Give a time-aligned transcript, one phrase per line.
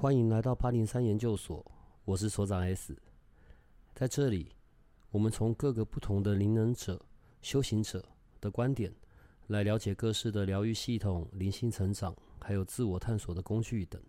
[0.00, 1.62] 欢迎来到八零三研究所，
[2.06, 2.96] 我是所长 S。
[3.94, 4.50] 在这里，
[5.10, 6.98] 我们从各个不同的灵能者、
[7.42, 8.02] 修行者
[8.40, 8.90] 的观点，
[9.48, 14.00] 来了解各式的疗愈系统、灵性成长，还有自我探索的工具等。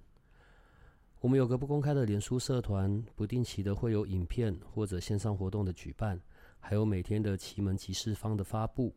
[1.19, 6.17] 我们有个不公开的脸书社团，不定期的会有影片或者线上活动的举办，
[6.57, 8.95] 还有每天的奇门集市方的发布。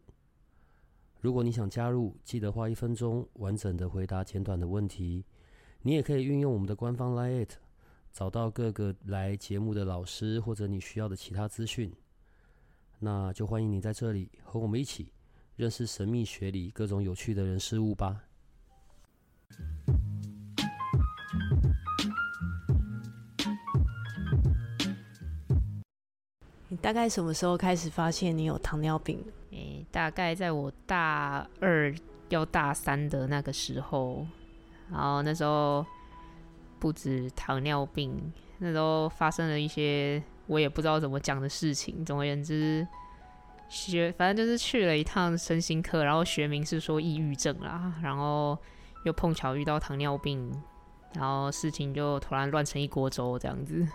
[1.19, 5.25] 如果你想加入，记得花一分钟完整的回答简短的问题。
[5.87, 7.47] 你也可以运用我们的官方 Line，
[8.11, 11.93] 找到各个来节目的老师或者你需要的其他资讯。
[13.01, 15.13] 那就欢迎你在这里和我们一起
[15.57, 18.23] 认识神秘学里各种有趣的人事物吧。
[26.69, 29.23] 你大概什么时候开始发现你有糖尿病？
[29.51, 31.95] 诶，大概在我大二
[32.31, 34.27] 要大三的那个时候，
[34.91, 35.85] 然后那时候
[36.79, 42.05] 不止糖尿病，那时候发生了一些我也不知道怎么讲的事情。
[42.05, 42.87] 总而言之，
[43.69, 48.57] 学反正就是去了一趟身心科，然后学名是说抑郁症啦，然后
[49.05, 50.53] 又碰巧遇到糖尿病，
[51.15, 53.87] 然后事情就突然乱成一锅粥这样子。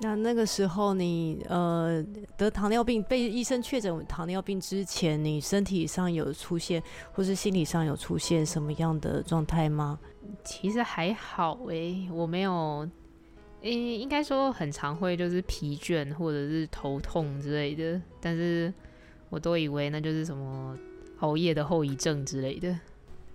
[0.00, 2.04] 那那个时候你呃
[2.36, 9.98] 得糖尿病，被医生确诊糖尿病之前，你身体上有出现，或是心理上有出现什么样的状态吗？
[10.44, 12.88] 其实还好诶，我没有，
[13.62, 18.72] 应应该说很常会就是疲倦或者是头痛之类的，但是
[19.30, 20.76] 我都以为那就是什么
[21.20, 22.78] 熬夜的后遗症之类的。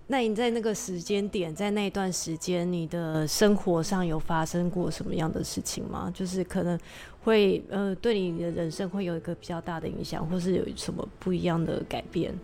[0.08, 6.12] 那你在那个时间点，在那段时间，你的生活上有发生过什么样的事情吗？
[6.14, 6.78] 就是可能
[7.22, 12.34] 会呃，对你的人生会有一个比较大的影响，或是有什么不一样的改变？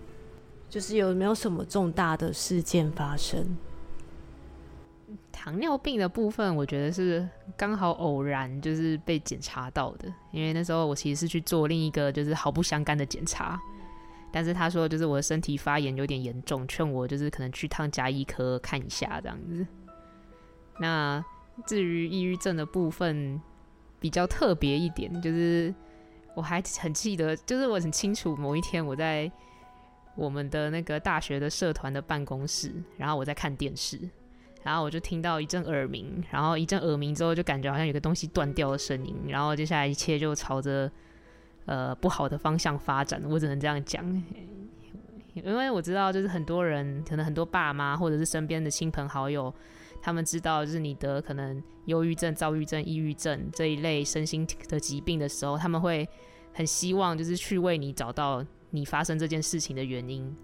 [0.70, 3.44] 就是有没有什么重大的事件发生？
[5.32, 10.12] 糖尿病的部分，我觉得是刚好偶然，就是被检查到的。
[10.32, 13.60] 因为那时候我其实是去做另一个就是毫不相干的检查。
[14.30, 19.66] 但是他说，就是我的身体发炎有点严重，劝我就是可能去趟加医科看一下这样子。
[20.78, 21.24] 那
[21.66, 23.40] 至于抑郁症的部分，
[23.98, 25.74] 比较特别一点，就是
[26.34, 29.30] 我还很记得，就是我很清楚某一天我在
[30.14, 33.98] 我们的那个大学的社团的办公室，然后我在看电视，
[34.62, 40.90] 然后我就听到一阵耳鸣，然后一阵耳鸣之后就感觉好像有个东西断掉的声音，然后接下来一切就朝着。
[41.68, 44.02] 呃，不好的方向发展，我只能这样讲，
[45.34, 49.54] 因为我知道，就是很多人，可能很多爸妈或者是身边的亲朋好友，
[50.00, 56.08] 他们知道，就是你得可能忧郁症、躁郁症、抑郁症这一类身心的疾病的时候，他们会
[56.54, 60.34] 很希望，就是去为你找到你发生这件事情的原因。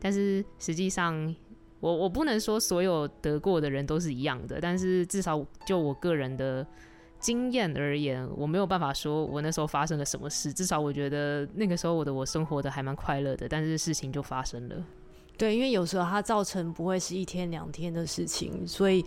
[0.00, 1.36] 但是实际上，
[1.80, 6.66] 我我不能说所有得过的人都是一样的，但是至少就我个人的。
[7.20, 10.50] 经验而言，我没有办法说我那时候发生了什么事。
[10.50, 14.84] 至少我觉得那个时候我的我生活的还蛮快乐的，但是事情就发生了。
[15.36, 19.04] 对，因为有时候它造成不会是一天两天的事情，所以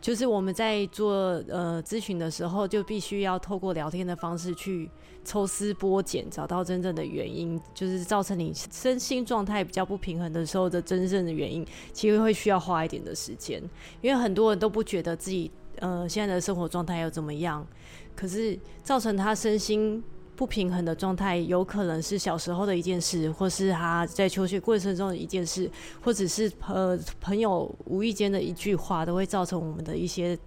[0.00, 4.90] 就是我们在做呃咨询的时候，就必须要透过聊天的方式去
[5.24, 13.62] 抽丝剥茧，找到真正的原因，就是造成你身心状态比较不平衡的时候的真正的原因，其实会需要花一点的时间，
[14.00, 15.50] 因为很多人都不觉得自己。
[15.80, 17.66] 呃，现在的生活状态又怎么样？
[18.14, 20.02] 可是造成他身心
[20.34, 25.70] 不平衡的状态，有可能是小时候的一件事，或是他在求学过程中的一件事，
[26.02, 30.38] 或者是呃朋友无意间的一句话，都会造成我们的一些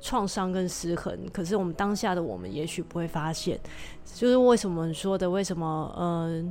[0.00, 1.16] 创伤跟失衡。
[1.32, 3.58] 可是我们当下的我们也许不会发现，
[4.14, 5.28] 就是为什么说的？
[5.28, 6.44] 为什么呃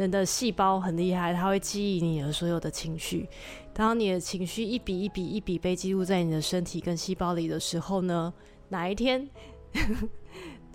[0.00, 3.28] 人的细胞很厉害，它会记忆你的所有的情绪。
[3.74, 8.32] 当你的情绪一笔一笔一笔被记录在你的身体跟细胞里的时候呢，
[8.70, 9.28] 哪一天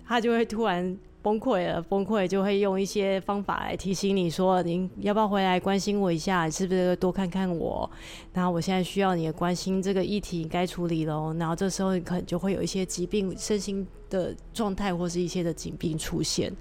[0.06, 6.48] 他就会突然崩溃了，崩溃就会用一些方法来提醒你说：“您要不要回来关心我一下？
[6.48, 7.90] 是不是多看看我？
[8.32, 11.34] 然后我现在需要你的关心，这个议题该处理喽。
[11.36, 16.52] 然后这时候你可能就会有一些疾病、身心的状态或是一些的疾病出现。”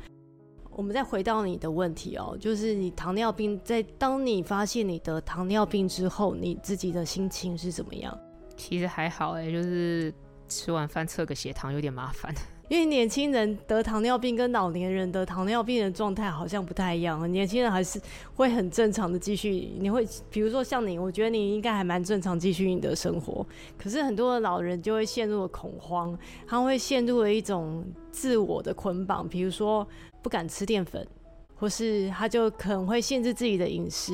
[0.77, 8.17] 我们再回到你的问题哦，就是你糖尿病在当你发现你得糖尿病之后，你自己的心情是怎么样？
[8.57, 10.13] 其实还好哎，就是
[10.49, 12.35] 吃完饭测个血糖有点麻烦。
[12.67, 18.01] 因为年轻人得糖尿病跟老年人得糖尿病的状态好像不太一样，年轻人还是
[18.33, 19.71] 会很正常的继续。
[19.79, 23.45] 你会比如说像你，我觉得你应该还蛮正常继续你的生活。
[23.77, 26.17] 可是很多的老人就会陷入了恐慌，
[26.47, 29.87] 他会陷入了一种自我的捆绑，比如说
[30.25, 31.07] 不敢吃淀粉，
[31.53, 34.11] 或是他就可能会限制自己的饮食，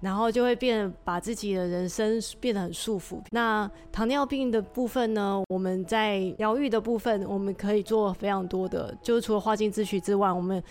[0.00, 3.20] 然后就会变把自己的人生变得很束缚。
[3.32, 5.42] 那糖尿病的部分呢？
[5.50, 10.62] 我们在疗愈的部分，我们可以做非常多的，就是除了花精咨询之外，我们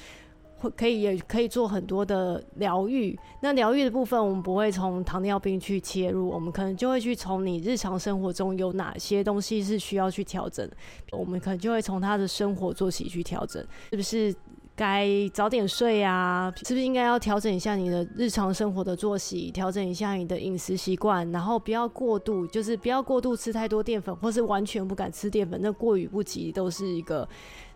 [0.57, 3.15] 会可以也可以做很多的疗愈。
[3.41, 10.67] 那疗愈的部分，我们不会从糖尿病去切入，我们可能就会去从你日常生活中有哪些东西是需要去调整，
[11.11, 14.35] 我们可能就会从他的生活作息去调整，是不是？
[14.75, 27.25] 该早点睡啊，是不是应该要调整一下你的日常生活的作息，调整一下你的饮食习惯，然后不要过度，就是不要过度吃太多淀粉，或是完全不敢吃淀粉，那过于不及都是一个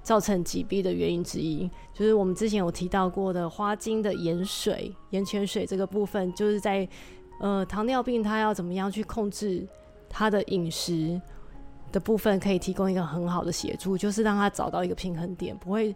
[0.03, 1.69] 造成疾病的原因之一。
[1.93, 6.85] 就是我们之前有提到过的花精的盐水、盐泉水这个部分，就是在
[7.39, 9.65] 呃糖尿病它要怎么样去控制
[10.09, 11.21] 它的饮食
[11.93, 15.95] 的部分，可以提供一个很好的协助，就是让他找到一个平衡点，不会。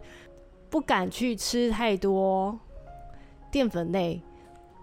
[0.74, 2.58] 不敢去吃太多
[3.48, 4.20] 淀粉类，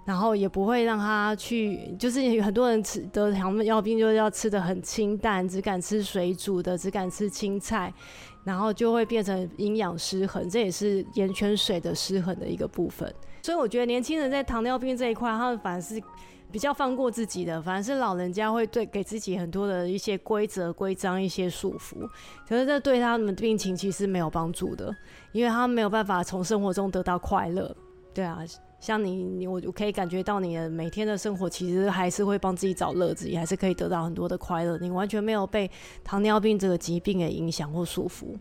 [0.05, 7.93] 然后也不会让他去，就是很多人吃得糖尿病，就是要吃的很清淡，只敢吃水煮的，只敢吃青菜，
[8.45, 13.13] 然后就会变成营养失衡，这也是盐泉水的失衡的一个部分。
[13.41, 16.01] 所以我觉得年轻人在糖尿病这一块，他们反而是。
[16.51, 22.07] 比较放过自己的，反而是老人家会对给自己很多的一些规则、规章、一些束缚，
[22.47, 24.93] 可是这对他们的病情其实没有帮助的，
[25.31, 27.73] 因为他没有办法从生活中得到快乐。
[28.13, 28.39] 对啊，
[28.81, 34.77] 像你，你我我可以感觉到你的每天的生活其实还是会帮自己找乐子，也还是可以得到很多的快乐。
[34.79, 35.71] 你完全没有被
[36.03, 38.35] 糖尿病这个疾病给影响或束缚，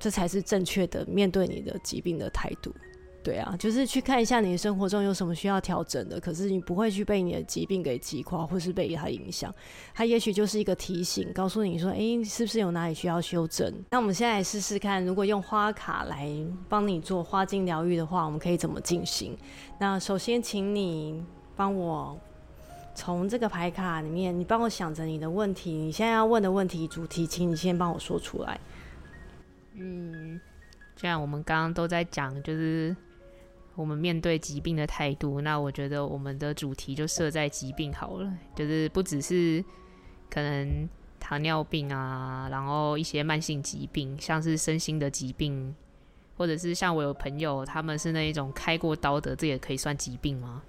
[0.00, 2.74] 这才是正确的面对你的疾病的态度。
[3.20, 9.54] 对啊，就是去看一下你的生活中有什么需要调整的，可是你不会去被你的疾病给击垮，或是被它影响。
[9.92, 13.70] 它也许就是一个提醒，告诉你说，哎，是不是有哪里需要修正？
[13.90, 16.32] 那我们现在试试看，如果用花卡来
[16.70, 19.36] 帮你做花精疗愈的话，我们可以怎么进行？
[19.78, 21.22] 那首先，请你
[21.54, 22.18] 帮我
[22.94, 28.58] 从这个牌卡里面，你帮我想着你的问题，你现在要问的问题主题，请你先帮我说出来。
[29.74, 30.40] 嗯，
[30.96, 32.96] 这样我们刚刚都在讲，就是。
[33.78, 39.64] 我们面对疾病的态度，那我觉得我们的主题就设在疾病好了，就是不只是
[40.28, 40.88] 可能
[41.20, 45.72] 糖尿病啊，然后一些慢性疾病，像是身心的疾病，
[46.36, 50.60] 或者是像我有朋友他们是那一种开过刀的，这也可以算疾病吗？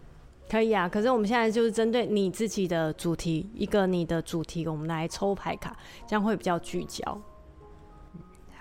[0.47, 5.75] 可以啊，可是我们现在就是针对你自己的主题，一个你的主题，我们来抽牌卡，
[6.07, 7.19] 这样会比较聚焦。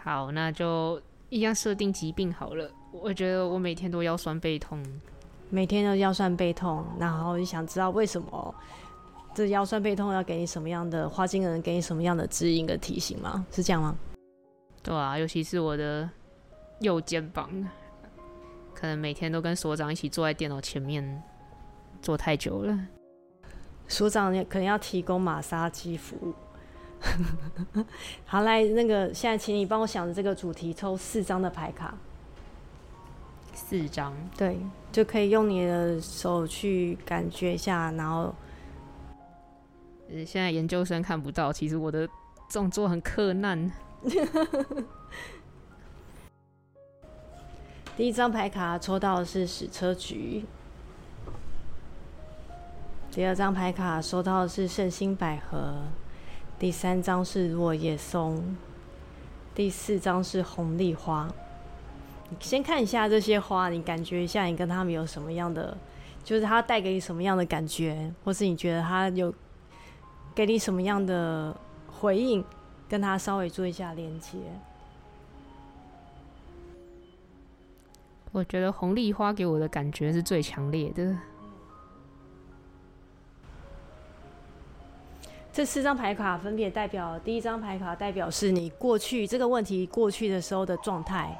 [0.02, 0.98] 好，那就
[1.28, 2.72] 一样设定疾病好了。
[2.90, 4.82] 我觉得我每天都腰酸背痛，
[5.50, 8.55] 每天都腰酸背痛，然后就想知道为什么
[9.35, 13.46] 这腰酸背痛要给你什么样的花精的人给你什么样的指引跟提醒吗？
[13.52, 13.96] 是这样吗？
[14.82, 16.08] 对啊，尤其是我的
[16.81, 17.49] 右肩膀，
[18.75, 21.23] 可能每天都跟所长一起坐在电脑前面
[22.00, 22.79] 坐太久了，
[23.87, 26.35] 所长可能要提供马杀鸡服务。
[28.25, 31.94] 好，来那个现在请你帮我想着这个主题，抽四张的牌卡。
[33.58, 34.56] 四张，对，
[34.93, 38.32] 就可以用你的手去感觉一下，然后，
[40.08, 42.08] 呃，现在研究生看不到，其实我的
[42.52, 43.70] 动作很困难。
[47.96, 50.44] 第一张牌卡抽到的是矢车菊，
[53.11, 55.82] 第二张牌卡收到的是圣心百合，
[56.61, 58.56] 第三张是落叶松，
[59.52, 61.28] 第四张是红丽花。
[62.30, 65.76] 你先看一下这些花，你感觉一下，你跟他们有什么样的，
[66.23, 69.32] 就是它带给你什么样的感觉，或是你觉得它有
[70.35, 71.56] 给你什么样的
[71.87, 72.44] 回应，
[72.88, 74.38] 跟它稍微做一下连接。
[78.30, 81.16] 我觉得红丽花给我的感觉是最强烈的。
[85.50, 91.37] 这四张牌卡分别代表，第一张牌卡代表是你过去这个问题过去的时候的状态。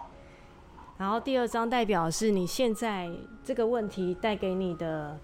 [0.99, 3.09] 然后第二张代表是你现在
[3.45, 5.17] 这个问题带给你的，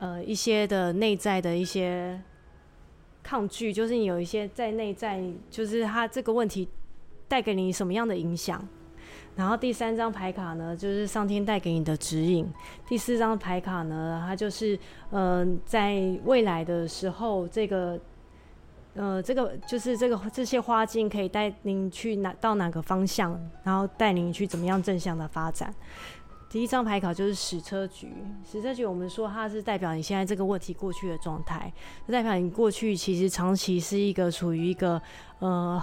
[0.00, 2.20] 呃，一些的内在的一些
[3.22, 6.68] 抗拒，就是你有一些在内在，就是它这个问题
[7.28, 8.66] 带给你什么样的影响。
[9.36, 12.52] 然后第三张牌卡呢，就是上天带给你的指引。
[12.88, 14.76] 第四张牌卡呢，它就是
[15.12, 17.98] 嗯，在未来的时候这个。
[18.94, 25.72] 呃，这个就是这个这些花镜可以带您去哪到哪个方向，然后带您去怎么样正向的发展。
[26.48, 28.12] 第一张牌卡就是矢车局，
[28.44, 31.72] 矢车局我们说它是代表你现在这个问题过去的状态，
[32.08, 35.00] 代表你过去其实长期是一个处于一个
[35.38, 35.80] 呃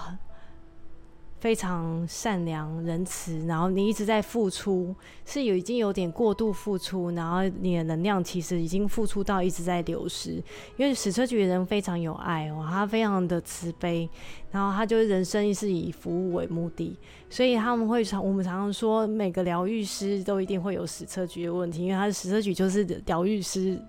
[1.39, 10.41] 非常善良仁慈，然后你一直在付出，是有已经有点过度付出，然后你的能量其实已经付出到一直在流失。
[10.77, 14.09] 因为矢车局的人非常有爱哦，他非常的慈悲，
[14.51, 16.97] 然后他就是人生是以服务为目的，
[17.29, 23.79] 所以他们会常我们常常说每个疗愈师都一定会有矢车局的问题，因为他的矢车局就是疗愈师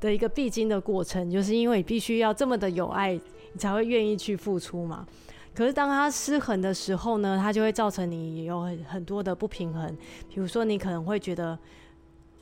[0.00, 5.06] 的一个必经的过程，就是因为你必须要这么的有爱，你才会愿意去付出嘛。
[5.54, 9.96] 可是当它失衡的时候呢，它就会造成你有很很多的不平衡。
[10.28, 11.58] 比如说，你可能会觉得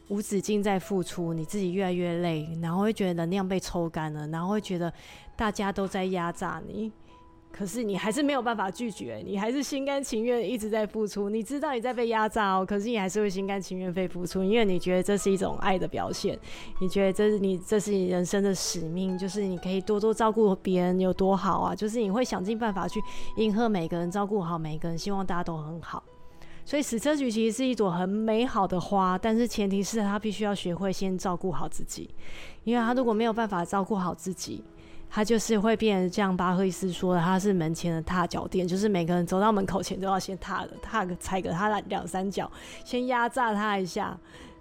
[0.08, 4.92] 无止境在付出，你自己越来越累，然后会觉得能量被抽干了，然后会觉得
[5.34, 6.92] 大家都在压榨你。
[7.56, 11.30] 可是你还是没有办法拒绝，你还是心甘情愿一直在付出。
[11.30, 16.38] 你知道你在被压榨哦，可是你还是会心甘情愿被付出，因为你觉得这是一种爱的表现。
[16.82, 21.74] 你觉得这是你这是你人生的使命，就是你可以多多照顾别人有多好啊！
[21.74, 23.00] 就是你会想尽办法去
[23.36, 26.02] 迎合每个人，照顾好每个人，希望大家都很好。
[26.62, 32.10] 所以矢车菊其实是一朵很美好的花，但是前提是他必须要学会先照顾好自己，
[32.64, 34.62] 因为他如果没有办法照顾好自己。
[35.08, 42.50] 他就是会变，像巴赫伊斯说的，他是门前的踏脚垫，就是每个人走到门口前都要先踏个踏个踩个他的两三脚，
[42.84, 44.18] 先压榨他一下，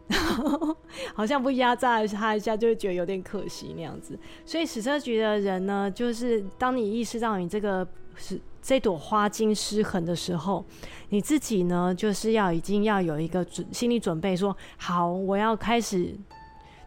[0.07, 0.75] 然后
[1.13, 4.17] 好像不压榨他一下就会觉得有点可惜那样子。
[4.45, 7.85] 所以矢车局的人呢，就是当你意识到你这个
[8.15, 10.63] 是这朵花茎失衡的时候，
[11.09, 16.15] 你自己呢就是要已经要有一个准心理准备，说好我要开始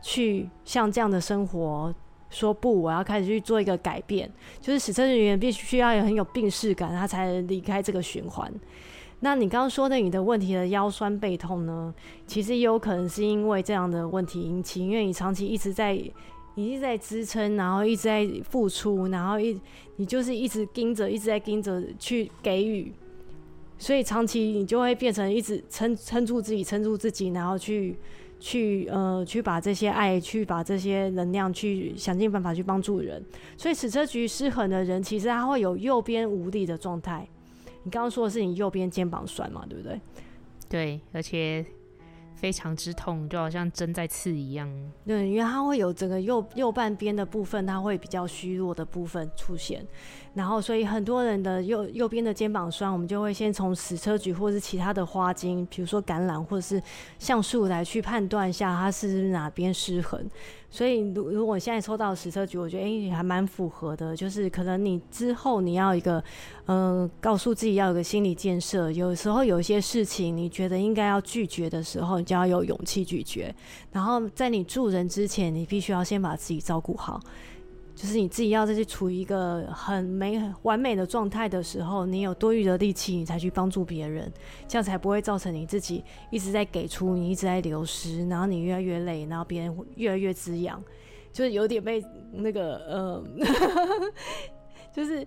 [0.00, 1.94] 去像这样的生活。
[2.30, 4.30] 说不，我要开始去做一个改变，
[4.60, 8.52] 就是使车人员必须要有很有病视感，他才能离开这个循环。
[9.20, 11.92] 那你刚刚说的你的问题的腰酸背痛呢？
[12.26, 15.92] 其实也有可能是因为这样的问题引起，因为你长期一直在，
[16.54, 19.60] 你一直在支撑，然后一直在付出，然后一
[19.96, 22.92] 你就是一直盯着，一直在盯着去给予，
[23.78, 27.96] 所以长期你就会变成一直撑撑住自己，撑住自己，然后去。
[28.40, 33.24] 去呃，去把这些爱，去把这些能量，去想尽办法去帮助人。
[33.56, 37.28] 所以此车局失衡的人，其实他会有右边无力的状态。
[37.82, 40.00] 你刚刚说的是你右边肩膀酸嘛，对不对？
[40.68, 41.64] 对，而且。
[42.40, 44.70] 非常之痛，就好像针在刺一样。
[45.04, 49.84] 对，因为它会有整个右右半边的部分，它会比较虚弱的部分出现。
[50.34, 56.80] 然后，所以很多人的右右边的肩膀酸，我们就会先从矢车菊或是其他的花茎，比如说橄榄或者是
[57.18, 60.24] 橡树来去判断一下它是哪边失衡。
[60.70, 66.22] 所以，如如果现在抽到矢车菊，我觉得哎还蛮符合的，就是可能你之后你要一个，
[66.66, 68.90] 嗯，告诉自己要有个心理建设。
[68.92, 73.52] 有时候有一些事情你觉得应该要拒绝的时候，你就要有勇气拒绝。
[73.92, 77.18] 然后在你助人之前，你必须要先把自己照顾好。
[77.98, 84.32] 就是你自己要在去处于一个很美、完美的状态的时候，你有多余的力气，你才去帮助别人，
[84.68, 90.80] 这样才不会造成你自己一直在给出，你一直在流失，然后你越来越累，然后别人越来越滋养，
[91.32, 92.00] 就是有点被
[92.30, 93.24] 那个呃，
[94.94, 95.26] 就是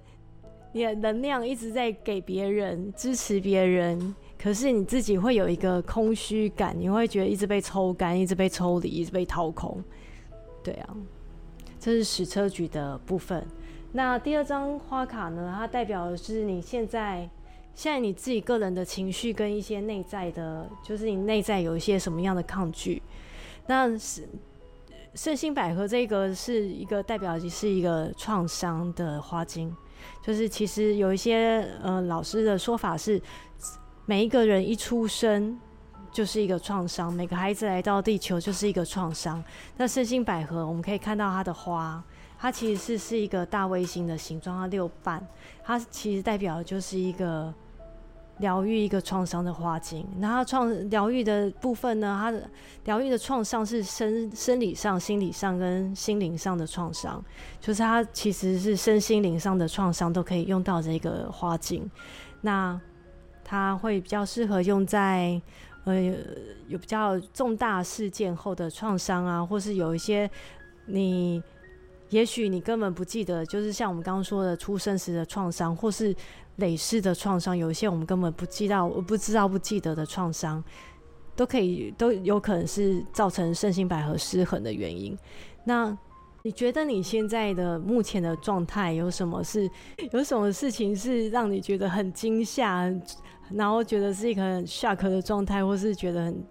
[0.71, 9.83] 你的能量一直在给别人支持别人，可是你自己会有一个空虚感，你会觉得一直被抽干，一直被抽离，一直被掏空，
[10.63, 10.95] 对啊。
[11.81, 13.43] 这是矢车菊的部分。
[13.93, 15.51] 那第二张花卡呢？
[15.57, 17.27] 它代表的是你现在，
[17.73, 23.01] 现在你自己个人的情绪跟一些内在的，就是你内在有一些什么样的抗拒。
[23.65, 24.29] 那是
[25.15, 29.75] 圣心百合这个是一个代表，是一个创伤的花精。
[30.23, 33.19] 就是其实有一些呃老师的说法是，
[34.05, 35.59] 每一个人一出生。
[36.11, 39.41] 就是一个创伤，每个孩子来到地球就是一个创伤。
[39.77, 42.03] 那圣心百合，我们可以看到它的花，
[42.37, 45.25] 它其实是是一个大卫星的形状，它六瓣，
[45.63, 47.53] 它其实代表的就是一个
[48.39, 50.05] 疗愈一个创伤的花茎。
[50.17, 52.19] 那它创疗愈的部分呢？
[52.21, 52.49] 它的
[52.83, 57.23] 疗愈的创伤是生生理上、心理上跟心灵上的创伤，
[57.61, 61.89] 就是它其实是身心灵上的创伤都可以用到这个花茎。
[62.41, 62.77] 那
[63.45, 65.41] 它会比较适合用在。
[65.85, 65.95] 呃，
[66.67, 70.29] 有比较重大事件后的创伤啊，或是有一些
[70.85, 71.41] 你
[72.09, 76.15] 也许你根本不记得，就是像我们刚刚说的出生时的创伤，或是
[76.57, 80.63] 累世的创伤，有一些我们根本不记到，我不知道不记得的创伤，
[81.35, 85.17] 都可以都有可能是造成肾心百合失衡的原因。
[85.63, 85.97] 那
[86.43, 89.69] 你觉得你现在的目前的状态有什么是
[90.11, 92.87] 有什么事情是让你觉得很惊吓？
[93.53, 96.43] 然后觉得是一个很下课的状态，或是觉得很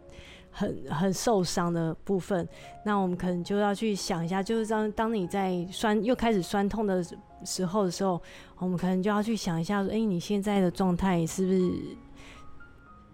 [0.51, 2.47] 很很受伤的部分，
[2.85, 7.05] 那我们可能就要去想一下，就是当当你在酸又开始酸痛的
[7.45, 8.21] 时候的时候，
[8.59, 11.73] 我们可能就要去想一下，说，哎，你现在的状态是不是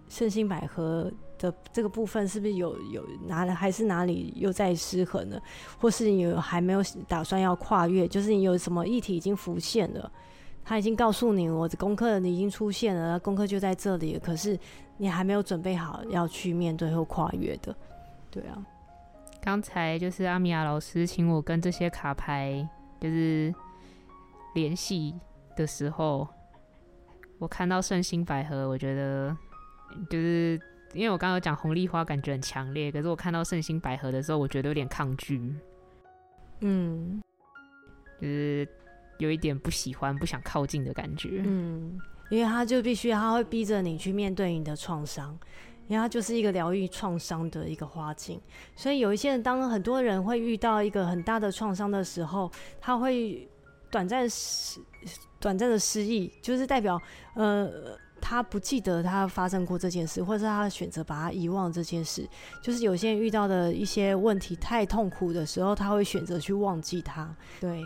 [0.08, 5.38] 圣心百合的这个部分是不是有有哪还是哪里又在失衡呢？
[5.78, 8.08] 或是你有还没有打算要跨越？
[8.08, 10.10] 就是你有什么议题已经浮现了？
[10.68, 14.58] 他已经告诉你，我的功课你已经出现了，功课就在这里，可是
[14.96, 17.72] 你还没有准备好要去面对或跨越的，
[18.32, 18.58] 对啊。
[19.40, 22.68] 刚才就是阿米亚老师请我跟这些卡牌
[22.98, 23.54] 就是
[24.56, 25.14] 联系
[25.54, 26.26] 的时候，
[27.38, 29.36] 我看到圣心百合，我觉得
[30.10, 30.60] 就是
[30.94, 35.54] 因为我刚刚讲红丽花感觉很强烈，可是我看到圣心百合的时候，我觉得有点抗拒，
[36.58, 37.22] 嗯，
[38.20, 38.68] 就是。
[39.18, 41.42] 有一点不喜欢、不想靠近的感觉。
[41.44, 41.98] 嗯，
[42.30, 45.38] 因为他就必须，他会逼着你去面对你的创伤，
[45.88, 48.40] 因为它就是一个疗愈创伤的一个花境。
[48.74, 53.48] 所以有一些人，当很多人会遇到一个很大的创伤的时候，他会
[53.90, 54.80] 短暂失、
[55.38, 57.00] 短暂的失忆，就是代表
[57.34, 57.70] 呃，
[58.20, 62.28] 他不记得他发生过这件事，或者是他选择把它遗忘这件事。
[62.60, 67.32] 就是有些人遇到的一些问题太痛苦的时候，他会选择去忘记它。
[67.60, 67.80] 对。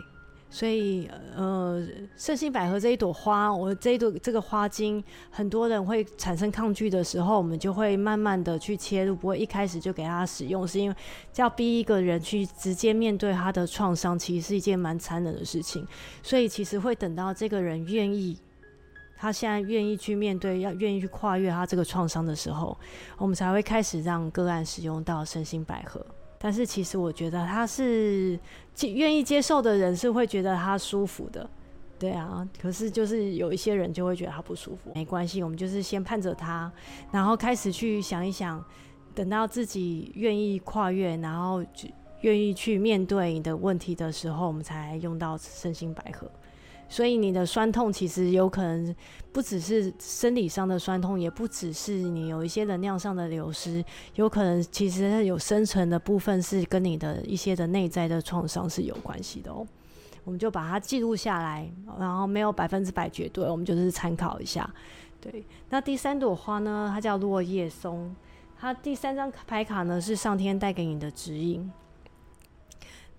[0.53, 1.81] 所以，呃，
[2.17, 10.95] 圣心百合这一朵花，我这一朵这个花茎，很多人会产生抗拒的时候，我们就会慢慢的去切入，不会一开始就给他使用，是因为
[11.37, 15.87] 要逼一个人去直接面对他的创伤，其实是一件蛮残忍的事情。
[16.21, 18.37] 所以，其实会等到这个人愿意，
[19.15, 22.77] 他现在愿意去面对，要愿意去跨越他这个创伤的时候，
[23.17, 26.05] 我们才会开始让个案使用到圣心百合。
[26.41, 28.39] 但是其实我觉得他是
[28.81, 31.47] 愿意接受的人是会觉得他舒服的，
[31.99, 32.47] 对啊。
[32.59, 36.71] 可是就是有一些人就会觉得他不舒服，没关系，我们就是先盼着他，
[37.11, 38.63] 然后开始去想一想，
[39.13, 41.63] 等到自己愿意跨越，然后
[42.21, 46.29] 愿意去面对你的问题的时候，我们才用到身心百合。
[46.91, 48.93] 所以你的酸痛其实有可能
[49.31, 53.81] 不只是生理上的酸痛，也不只是你有一些能量上的流失，
[54.15, 59.65] 有可能其实有深层的部分是跟你的一些的内在的创伤是有关系的哦。
[60.25, 64.69] 我们就把它记录下来，然后没有百分之百绝对，我们就是参考一下。
[65.21, 66.91] 对，那第三朵花呢？
[66.93, 68.13] 它叫落叶松，
[68.59, 71.71] 它第三张牌卡呢是上天带给你的指引。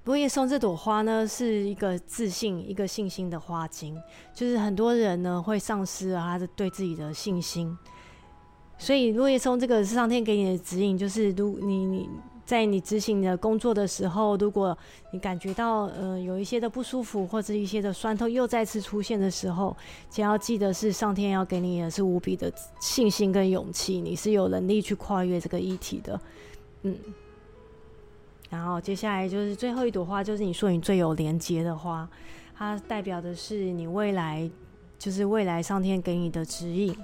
[0.04, 3.96] 落叶松这朵花呢，是一个自信、一个信心的花精，
[4.34, 7.78] 就是很多人呢会丧失了他的对自己的信心，
[8.76, 12.08] 所以落叶松这个是上天给你的指引，就是如你你
[12.44, 14.76] 在你执行的工作的时候，如果
[15.12, 19.74] 你感觉到呃有一些的不舒服或者一些的酸痛又再次出现的时候，
[20.10, 26.20] 只要记得是上天要给你的是无比的信心跟勇气，你是有能力去跨越这个议题的，
[26.82, 26.96] 嗯。
[28.52, 32.06] 然后接下来就是最后一朵花，就是你说你最有连接的花，
[32.54, 34.48] 它代表的是你未来，
[34.98, 36.94] 就是未来上天给你的指引。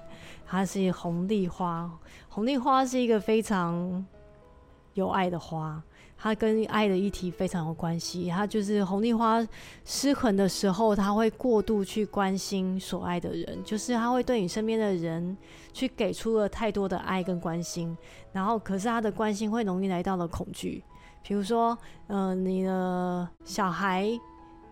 [0.46, 1.90] 它是红丽花，
[2.28, 4.04] 红丽花是一个非常
[4.92, 5.82] 有爱的花，
[6.18, 8.28] 它跟爱的议题非常有关系。
[8.28, 9.42] 它就是红丽花
[9.86, 15.34] 失衡的时候，它会过度去关心所爱的人，就是它会对你身边的人
[15.72, 17.96] 去给出了太多的爱跟关心，
[18.32, 20.84] 然后可是它的关心会容易来到了恐惧。
[21.28, 24.08] 比如说，嗯，你的小孩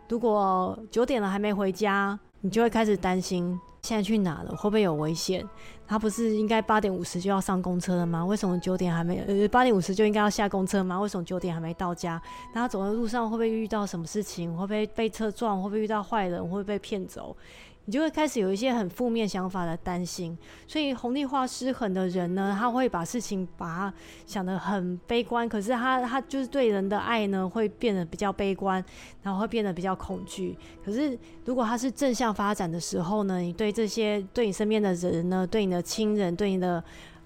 [0.08, 5.46] 如果九点了还没回家，你就会开始担心现在去哪了，会不会有危险？
[5.86, 8.24] 他不是应该八点五十就要上公车了吗？
[8.24, 9.22] 为什么九点还没？
[9.28, 10.98] 呃，八点五十就应该要下公车吗？
[10.98, 12.20] 为什么九点还没到家？
[12.54, 14.50] 那他走的路上会不会遇到什么事情？
[14.56, 15.62] 会不会被车撞？
[15.62, 16.42] 会不会遇到坏人？
[16.42, 17.36] 会不会被骗走？
[17.86, 23.94] 你就会开始有一些很负面想法的担心，所以红利化失衡的人呢，他会把事情把它
[24.26, 28.84] 想得很悲观，可是他他就是对人的爱呢，会变得比较悲观，
[29.22, 30.58] 然后会变得比较恐惧。
[30.84, 36.82] 可是如果他是正向发展的时候呢，你对这些对你身边的人呢，对你的亲人，对你的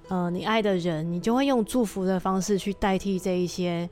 [0.08, 3.88] 呃你爱的人，你就会用祝福的方式去代替这一些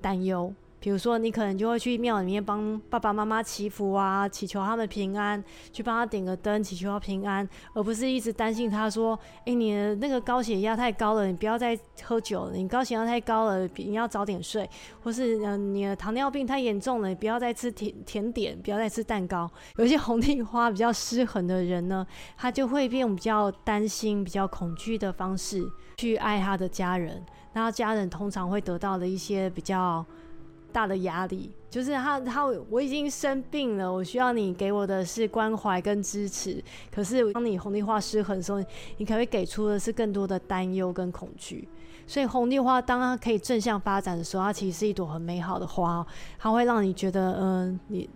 [0.00, 0.54] 担忧。
[0.84, 5.42] 比如说，你可能就会去庙里面帮爸爸妈妈祈福啊，祈求他们平安，
[5.72, 14.62] 去帮他点个灯，祈求他平安，而不是一直担心他说：“哎，你的那个高血压太高了，你不要再喝酒了；你高血压太高了，你要早点睡；
[15.02, 25.66] 或是嗯，你的糖尿病太严重了，你不要再吃甜甜点，不要再吃蛋糕。”有一些红地花比较失衡的人呢，他就会用比较担心、比较恐惧的方式
[25.96, 30.04] 去爱他的家人，然后家人通常会得到的一些比较。
[30.74, 36.62] 大的压力就是他，他我已经生病了，我需要你给我的是关怀跟支持。
[36.92, 38.58] 可是当你红利花失衡的时候，
[38.96, 41.68] 你可能会给出的是更多的担忧跟恐惧。
[42.08, 46.04] 所以红利花当它可以正向发展的时候，它其实是一朵很美好的花，
[46.38, 48.10] 它会让你觉得，嗯，你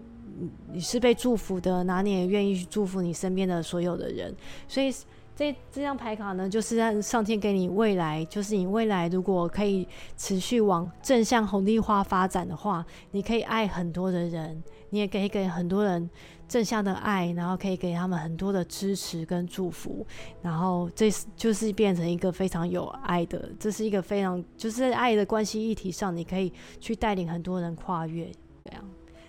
[0.72, 4.34] 你是被祝福的，哪你也愿意去祝福你身边的所有的人。
[4.66, 4.92] 所以
[5.38, 16.10] 这这张牌卡呢，就是让上天给你未来，就是你未来如果可以持续往正向红利花发展的话，你可以爱很多的人，你也可以给很多人。
[16.48, 20.04] 正向的爱，然后可以给他们很多的支持跟祝福，
[20.40, 28.24] 然后这就是变成一个非常有爱的，这是一个非常就是在爱的关系议题上，你可以去带领很多人跨越
[28.64, 28.82] 这样，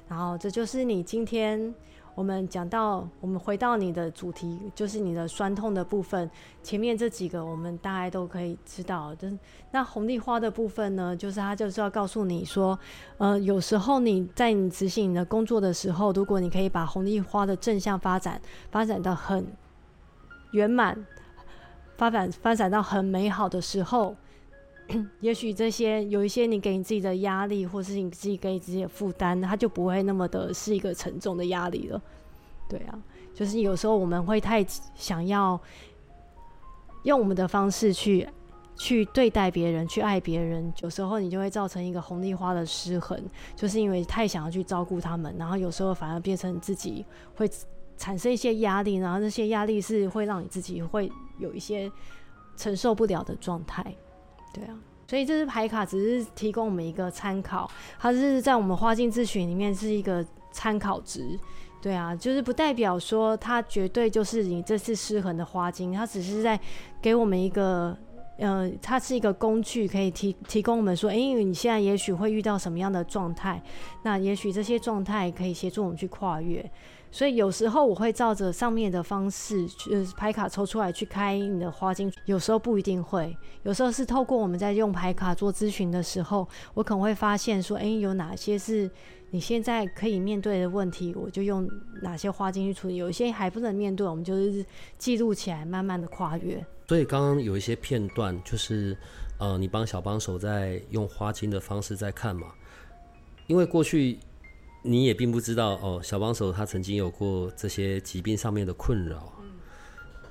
[0.08, 1.72] 然后这就是你今天。
[2.20, 6.30] 我们讲到，我们回到你的主题，就是你的酸痛的部分。
[6.62, 9.16] 前面这几个，我们大概都可以知道。
[9.16, 9.40] 就是
[9.72, 12.78] 那红利花的部分呢，就是他就是要告诉你说，
[13.20, 19.48] 呃，有时候你在你执行你的工作的时候，如果你可以把红利花的正向发展发展到很
[20.52, 21.06] 圆满，
[21.96, 24.14] 发展发展到很美好的时候，
[25.22, 32.02] 也许这些有一些你给你自己的压力，或是你自己给你自己的负担，它就不会那么的是一个沉重的压力了。
[32.68, 33.00] 对啊，
[33.34, 35.60] 就是有时候我们会太想要
[37.04, 38.28] 用我们的方式去
[38.76, 43.20] 去对待别人，去爱别人，有时候你就会造成一个红利花的失衡，
[43.56, 47.50] 就是因为太想要去照顾他们，然后有时候反而变成自己会
[47.98, 51.92] 产生一些压力，然后那些压力是会让你自己会有一些
[52.56, 53.96] 承受不了的状态。
[54.54, 61.40] 对啊，所以这支牌卡只是提供我们一个参考，它是在我们花镜咨询里面是一个参考值。
[61.82, 66.60] 对啊，就是不代表说它绝对就是你这次失衡的花精，它只是在
[67.02, 67.98] 给我们一个，
[68.38, 73.64] 呃，它是一个工具，可以提提供我们说，哎，你现在也许会遇到什么样的状态，
[74.04, 76.70] 那也许这些状态可以协助我们去跨越。
[77.12, 82.12] 所以有时候我会照着上面的方式，就是牌卡抽出来去开你的花精。
[82.26, 88.90] 有时候不一定会，有时候是透过我们在用牌卡做咨询的时候，我可能会发现说，哎，有哪些是
[89.32, 91.68] 你现在可以面对的问题，我就用
[92.04, 92.98] 哪些花精去处理。
[92.98, 94.64] 有一些还不能面对，我们就是
[95.00, 96.64] 记录起来，慢慢的跨越。
[96.88, 98.96] 所以刚刚有一些片段，就是
[99.40, 102.48] 呃，你帮小帮手在用花精的方式在看嘛，
[103.48, 104.20] 因为过去。
[104.82, 109.34] 你也并不知道哦，小帮手他曾经有过这些疾病上面的困扰。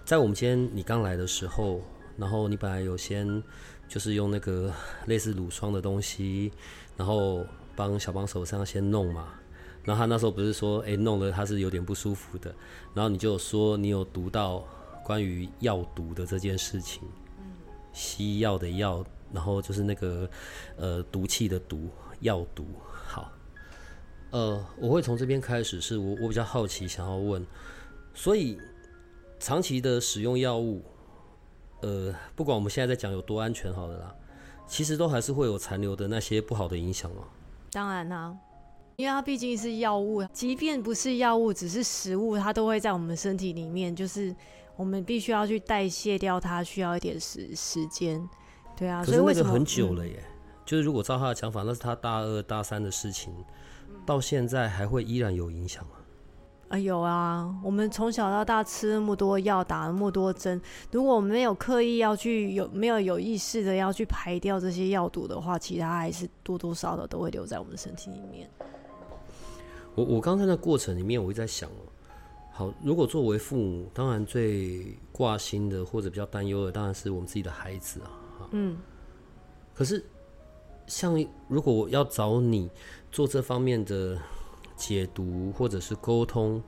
[0.07, 1.83] 在我们今天你刚来的时候，
[2.17, 3.43] 然后你本来有先
[3.87, 4.73] 就是用那个
[5.07, 6.51] 类似乳霜的东西，
[6.97, 7.45] 然后
[7.77, 9.35] 帮小帮手这样先弄嘛。
[9.85, 12.55] 然后他那时候不是说，哎，弄了他是有点不舒服的。
[12.95, 14.65] 然后你就说你有读到
[15.05, 17.03] 关于药毒的这件事情，
[17.93, 20.29] 西药的药，然后就是那个
[20.77, 22.65] 呃毒气的毒，药毒。
[24.31, 27.47] 呃，我会从这边开始，是我我比较好奇，想要问，
[28.13, 28.59] 所以
[29.39, 30.83] 长期的使用药物，
[31.81, 34.15] 呃，不管我们现在在讲有多安全，好了啦，
[34.67, 37.25] 其实都还是会有残留的那些不好的影响哦。
[37.73, 38.37] 当然啦，
[38.97, 44.35] 因为它毕竟是药物，即便不是药物，只是食物，它都会在我们身体里面，就是
[44.77, 48.29] 我们必须要去代谢掉它，需要一点时时间。
[48.77, 50.23] 对啊，可是那个很久了耶，
[50.67, 53.33] 就是如果照他的讲法，那是他大二大三的事情。
[54.09, 55.91] 到现在还会依然有影响吗？
[56.71, 57.55] 啊，有啊！
[57.63, 60.59] 我们从小到大吃那么多药，打那么多针，
[60.91, 68.49] 如果我们没有刻意要去有没有有意识的要去排掉这些药毒的话，其他还是多多少少都会留在我们的身体里面。
[69.95, 71.85] 我我刚才那过程里面，我一直在想哦，
[72.51, 78.09] 好，如果作为父母，当然最挂心的或者比较担忧的，当然是我们自己的孩子啊。
[78.53, 78.75] 嗯。
[79.75, 80.03] 可是，
[80.89, 82.69] 像如果我要找你。
[83.11, 84.19] 做这方面的
[84.77, 86.63] 解读或者是沟通，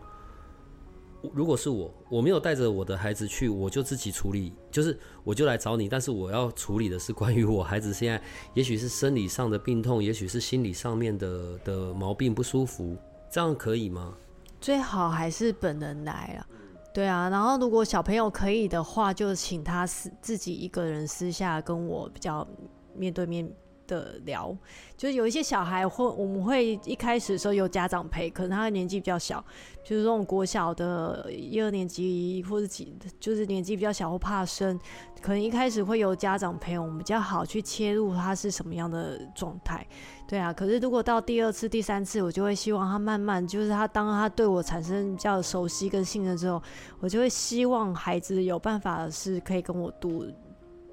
[1.35, 8.23] 如果是我，我没有带着我的孩子去，我就自己处理，就是我就来找你，但是我要处理的是关于我孩子现在，
[8.55, 12.97] 也许是生理上的病痛，也许是心理上面的的毛病不舒服，
[13.31, 14.15] 这样可以吗？
[14.63, 16.49] 最好还是本人来啊，
[16.95, 22.49] 对啊，然后如果小朋友可以的话，就请他私自己一个人私下跟我比较
[22.97, 23.47] 面对面。
[23.91, 24.57] 的聊，
[24.97, 29.45] 就是有一些小孩会，我们会一开始的时候有家长陪，可能他的年纪比较小，
[29.85, 34.79] 就是这种国小的一二年级或者几，就是年纪比较小或怕生，
[35.21, 39.85] 可能一开始会有家长陪，我们比较好去切入他是什么样的状态，
[40.29, 40.53] 对啊。
[40.53, 46.63] 可是如果到第二次、第三次，我就会希望他慢慢，就是他当他对我产生比较熟悉跟信任之后，
[47.01, 50.25] 我就会希望孩子有办法是可以跟我读。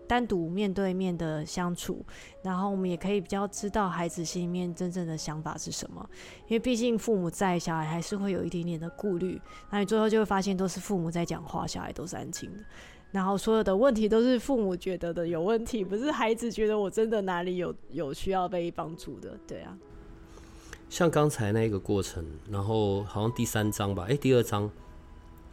[0.07, 2.03] 单独面对面的相处，
[2.41, 6.09] 然后我们也可以比较知道孩子心里面真正的想法是什么。
[6.47, 9.39] 因为毕竟父母在，小孩还是会有一点点的顾虑。
[9.69, 12.63] 那你最后就会发现，都是父母在讲话，小孩都是安静的。
[13.11, 19.37] 然后所有的问题都是父母觉得的有问题，不是孩子觉得我真的哪里有有需要被帮助的。
[19.47, 19.77] 对啊。
[20.89, 24.71] 像刚才那个过程，然后好像第三章吧，哎、第二章，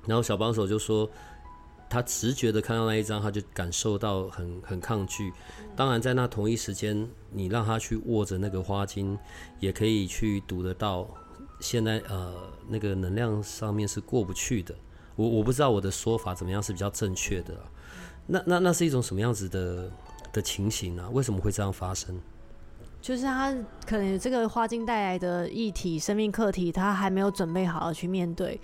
[0.07, 1.11] 然后小帮手就说，
[1.89, 5.33] 他直觉的看到那一张，他就感受到很很抗拒。
[5.77, 9.19] 当然，在那同一时间，你让他去握着那个花茎，
[9.61, 11.09] 也可以去读得到。
[11.61, 12.35] 现在呃，
[12.69, 14.75] 那个能量上面是过不去的。
[15.17, 17.63] 我我不知道我的说法怎么样是比较正确的啊、
[18.27, 19.91] 那那那是一种什么样子的
[20.33, 21.09] 的情形啊？
[21.11, 22.21] 为什么会这样发生？
[23.01, 23.55] 就是他
[23.87, 28.59] 可能这个花精带来的议题、生命课题，他还没有准备好要去面对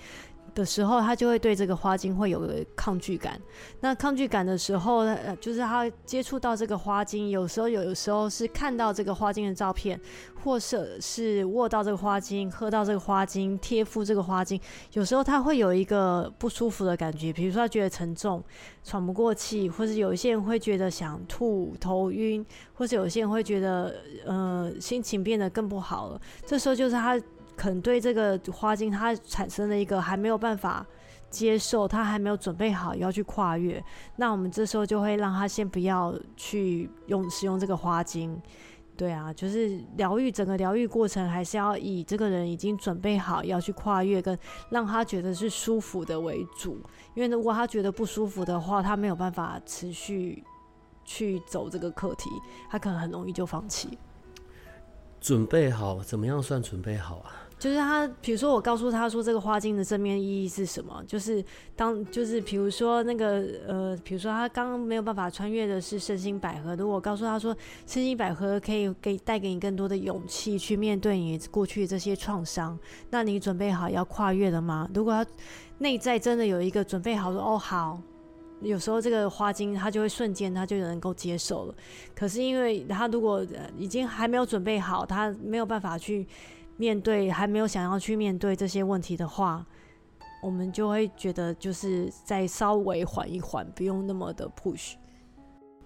[0.55, 3.41] 的时候，他就会对这个花精会有抗拒感。
[3.81, 10.01] 那抗拒感的时候，呃，就是他接触到这个花精，有时候有时候是看到这个花精的照片，
[10.43, 14.61] 或者是握到这个花精、喝到这个花精、贴敷这个花精，
[14.93, 18.43] 有时候他会有一个不舒服的感觉，比如说他觉得沉重、
[18.85, 23.95] 喘不过气，或者有一些人会觉得想吐、头晕，或者有些人会觉得
[24.27, 26.21] 呃心情变得更不好了。
[26.47, 27.21] 这时候就是他
[27.61, 30.87] 可能对这个花精，他产生了一个还没有办法
[31.29, 33.85] 接受，他还没有准备好要去跨越。
[34.17, 38.41] 那我们这时候就会让他先不要去用使用这个花精。
[38.97, 44.39] 对啊，就是疗愈整个疗愈过程，还是要以这个人已经准备好要去跨越，跟
[44.71, 46.81] 让他觉得是舒服的为主。
[47.15, 50.43] 因为如果他觉得不舒服的话，他没有办法持续
[51.05, 52.31] 去走这个课题，
[52.71, 53.99] 他可能很容易就放弃。
[55.21, 57.40] 准备好，怎么样算准备好啊？
[57.61, 61.45] 就是他，比如说我告诉他说这个花精的正面意义是什么，就是
[61.77, 67.55] 当就是比如说那个呃，比如说他刚刚没有办法穿越的是身心百合，如果我告诉他说
[67.87, 72.79] 身心百合可以给带给你更多的勇气去面对你过去这些创伤，
[73.11, 74.89] 那你准备好要跨越了吗？
[74.95, 75.31] 如果他
[75.77, 78.01] 内在真的有一个准备好说哦好。
[78.63, 81.75] 有时候这个花精，他就会瞬间他就能够接受了。
[82.15, 83.43] 可是因为他如果
[83.79, 86.27] 已经还没有准备好，他没有办法去
[86.81, 89.67] 面对，还没有想要去面对这些问题的话，
[90.43, 94.95] 我们就会觉得就是再稍微缓一缓，不用那么的 push。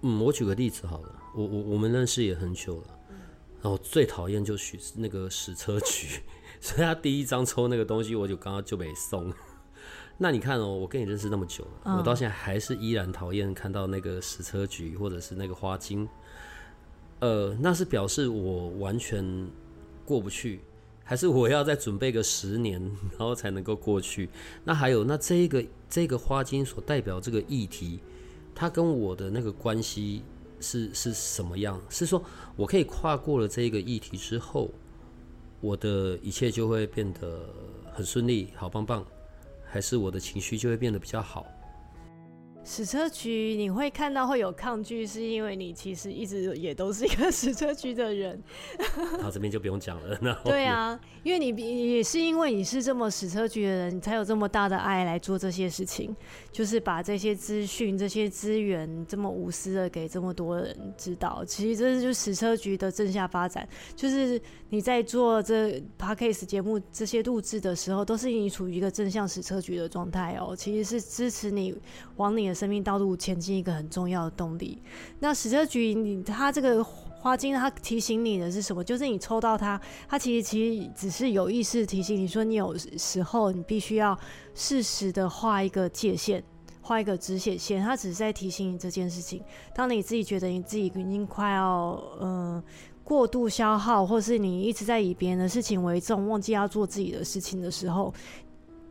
[0.03, 2.99] 嗯，我举个例子好了，我我我们认识也很久了，
[3.61, 6.21] 然后最讨厌就许那个矢车菊，
[6.61, 9.33] 所以他第一张抽那个东西，我就刚刚就没送。
[10.17, 16.07] 那你看哦，我跟你认识那么久了，嗯我到现在还是依然讨厌看到那个矢车菊或者是那个花精，
[17.19, 19.25] 呃，那是表示我完全
[20.05, 20.61] 过不去，
[21.07, 22.81] 还是我要再准备个十年，
[23.15, 24.27] 然后才能够过去？
[24.63, 27.99] 那还有，那这个这个花精所代表这个议题，
[28.55, 30.23] 它跟我的那个关系
[30.59, 31.79] 是是什么样？
[31.89, 32.21] 是说
[32.55, 34.71] 我可以跨过了这个议题之后，
[35.61, 37.47] 我的一切就会变得
[37.93, 39.05] 很顺利，好棒棒，
[39.63, 41.45] 还是我的情绪就会变得比较好？
[42.65, 48.41] 矢车菊你会看到会有抗拒，是因为你其实一直也都是一个矢车菊的人。
[49.21, 50.17] 好，这边就不用讲了。
[50.19, 56.15] 然后对啊，因为你也是因为你是这么矢车菊的人，你才有这么大的爱来做这些事情，
[56.51, 61.45] 就是把这些资讯、这些资源这么无私的给这么多人知道。
[61.45, 71.75] 其实这是就是矢车局的正向发展，就是你在做这 podcast 节目这些录制的时候，都是你处于一个正向矢车局的状态哦，其实是支持你
[72.15, 74.81] 往你的生命道路前进一个很重要的动力。
[75.19, 78.83] 那矢车菊，你它这个花精，它提醒你的是什么？
[78.83, 84.17] 就是你抽到它，它其实其实只是有意识提醒你说，你有时候你必须要
[84.53, 86.43] 适时的画一个界限，
[86.81, 87.81] 画一个止血线。
[87.81, 89.43] 它只是在提醒你这件事情。
[89.73, 92.63] 当你自己觉得你自己已经快要嗯、
[93.03, 98.13] 过度消耗，或是你一直在以别人的事情为重，忘记要做自己的事情的时候，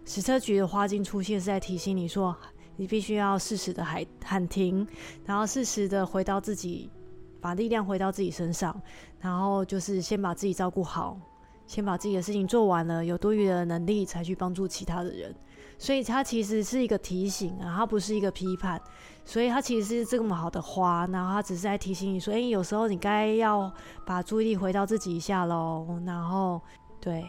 [0.05, 2.37] 矢车菊的花精出现是在提醒你说，
[2.77, 4.87] 你必须要适时的喊喊停，
[5.25, 6.91] 然后适时的回到自己，
[7.41, 8.81] 把力量回到自己身上，
[9.21, 11.19] 然后就是先把自己照顾好，
[11.67, 15.35] 先把自己的事情做完了，有多余的能力才去帮助其他的人。
[15.77, 18.81] 所以它其实是一个提醒啊，它不是一个批判。
[19.27, 23.73] 所以它其实是这么好的花，然后它只是在提醒你说，诶，有时候你该要
[24.05, 25.87] 把注意力回到自己一下喽。
[26.07, 26.61] 然后，
[27.01, 27.25] 对，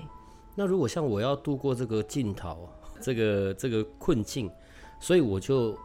[0.55, 2.69] 那如果像我要度过这个镜头，
[3.01, 4.51] 这个这个困境，
[4.99, 5.77] 所以我就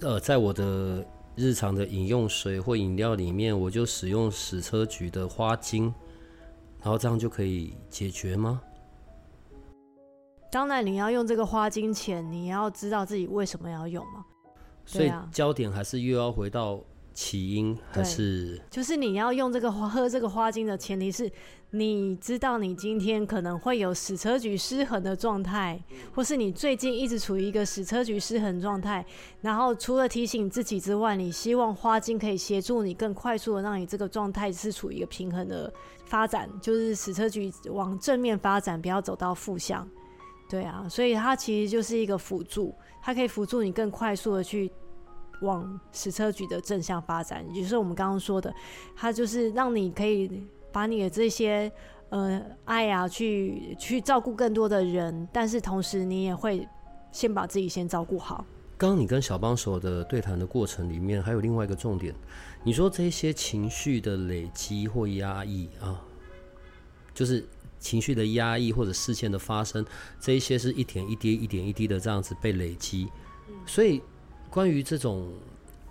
[0.00, 5.84] 呃，在我的日常的饮用水或饮料里面，我就使用矢车菊的花精，
[6.80, 8.60] 然后这样就可以解决吗？
[10.50, 14.24] 当然你要用这个花精前，你要知道自己为什么要用嘛。
[14.84, 16.78] 所以啊焦点还是又要回到
[17.12, 21.30] 起因，还是就是你要用这个花喝这个花精的前提是，
[21.70, 25.82] 你知道你今天可能会有矢车局失衡的状态，
[26.14, 29.04] 或是你最近一直处于一个矢车局失衡状态，
[29.40, 35.72] 然后除了提醒自己之外，你希望花精可以协助你更快速的让你这个状态是处于一个平衡的
[36.04, 39.88] 发展，就是矢车局往正面发展，不要走到负向。
[40.48, 44.70] 对啊，所以它其实就是一个辅助，它可以辅助你更快速的去
[45.42, 48.52] 往史车局的正向发展，也就是我们刚刚说的，
[48.96, 51.70] 它就是让你可以把你的这些
[52.08, 56.66] 呃爱啊，去去照顾更多的人，但是同时你也会
[57.12, 58.44] 先把自己先照顾好。
[58.78, 62.14] 刚刚你跟小帮手的对谈的过程里面，还有另外一个重点，
[62.64, 66.00] 你说这些情绪的累积或压抑啊，
[67.12, 67.44] 就是。
[67.82, 69.84] 情绪的压抑或者事件的发生，
[70.20, 73.08] 这一些是一点一滴、一点一滴的这样子被累积。
[73.66, 74.00] 所以，
[74.52, 75.32] 关于这种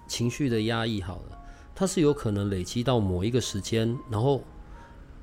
[0.08, 1.42] 情绪的压抑，好了，
[1.74, 4.44] 它是有可能累积到某一个时间，然后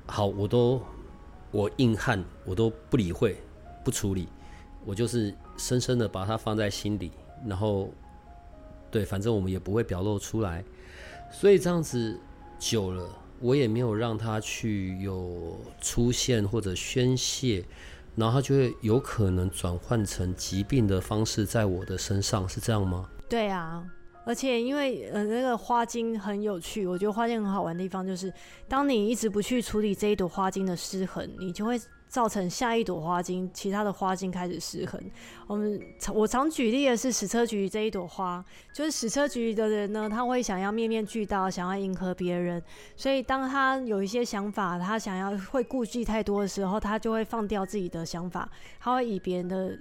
[0.05, 0.81] 好，我都
[1.49, 3.37] 我硬汉，我都不理会、
[3.85, 4.27] 不处理，
[4.83, 7.13] 我就是深深的把它放在心里，
[7.47, 7.89] 然后
[8.91, 10.61] 对，反正我们也不会表露出来。
[11.31, 12.19] 所以这样子
[12.59, 13.07] 久了。
[13.41, 17.63] 我也没有让他去有出现或者宣泄，
[18.17, 23.09] 然后他就会有可能转换成疾病的方式在我的身上，是这样吗？
[23.29, 23.85] 对啊，
[24.25, 28.33] 而且因为呃那个花精很有趣，我觉得花精很好玩的地方就是，
[28.67, 31.79] 当你一直不去处理这一朵花精的失衡，你就会。
[32.09, 34.99] 造成下一朵花茎，其他的花茎开始失衡。
[35.45, 35.79] 我们
[36.11, 42.59] 我常举例的是矢车菊这一朵花，就是矢车菊的人呢，他会想要面面俱到，想要迎合别人，
[42.95, 49.77] 所以当他有一些想法，他想要会顾忌太多的时候，他就会放掉自己的想法，他会以别人的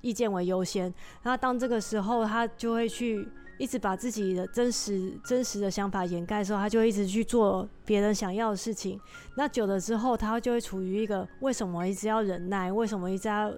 [0.00, 0.84] 意见为优先。
[1.22, 3.28] 然后当这个时候，他就会去。
[3.60, 8.98] 一直把自己的真实真实的想法掩盖的时候，他就一直去做别人想要的事情。
[9.36, 13.52] 那久了之后，他就会处于一个为什么一直要忍耐，为什么一直要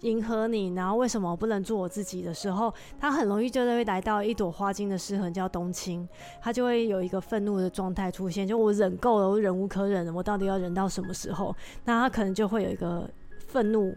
[0.00, 6.08] 迎合你，然后为什么不能做我自己的时候，他很容易就会来到一朵花茎的失衡，叫冬青，
[6.40, 11.54] 他就会有一个愤怒的状态出现，就我忍够了，我忍无可忍了，我到底要忍到什么时候？
[11.84, 13.06] 那他可能就会有一个
[13.46, 13.94] 愤怒。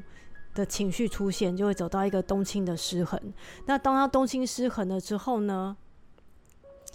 [0.56, 3.22] 的情绪出现，就会走到一个冬青的失衡。
[3.68, 5.78] 那当他冬青失衡了之后呢，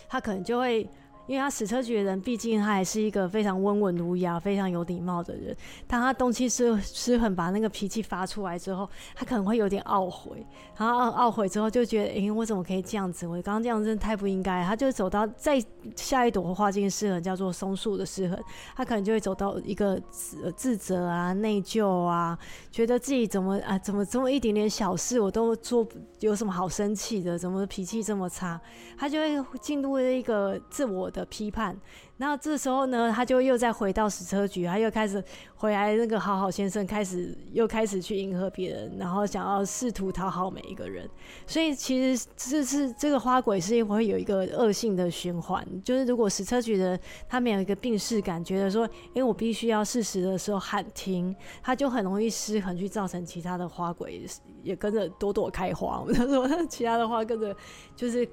[0.09, 0.91] 他可能就会。
[1.27, 5.57] 因为他矢车局的人，毕竟他还是一个非常温文儒雅、非常有礼貌的人。
[5.87, 10.45] 当他动气失失衡，把那个脾气发出来之后，他可能会有点懊悔。
[10.77, 13.29] 然后懊悔之后，就觉得，哎，我怎么可以这样子？
[13.29, 14.65] 我刚刚这样真的太不应该。
[14.65, 15.63] 他就走到再
[15.95, 18.37] 下一朵花茎失衡，叫做松树的失衡，
[18.75, 22.37] 他可能就会走到一个自自责啊、内疚啊，
[22.73, 25.87] 觉得自己怎么啊，怎么这么一点点小事我都做，
[26.19, 27.39] 有什么好生气的？
[27.39, 28.61] 怎么脾气这么差？
[28.99, 31.20] 他就会进入了一个自我的。
[31.21, 31.77] 的批判，
[32.17, 35.23] 然后这时候呢，他就又再回到矢车局，他又开始
[35.55, 41.09] 回来那个好好先生，开始又开始去迎合别人，然后想要试图讨好每一个人。
[41.47, 54.27] 所以其实这是这个花鬼是会有一个恶性的循环，就是如果矢车局的他没有一个病视感，觉得说，哎，我必须要适时的时候喊停，他就很容易失衡，去造成其他的花鬼
[54.63, 56.01] 也跟着朵朵开花。
[56.01, 57.55] 我们说，其他的花跟着
[57.95, 58.29] 就是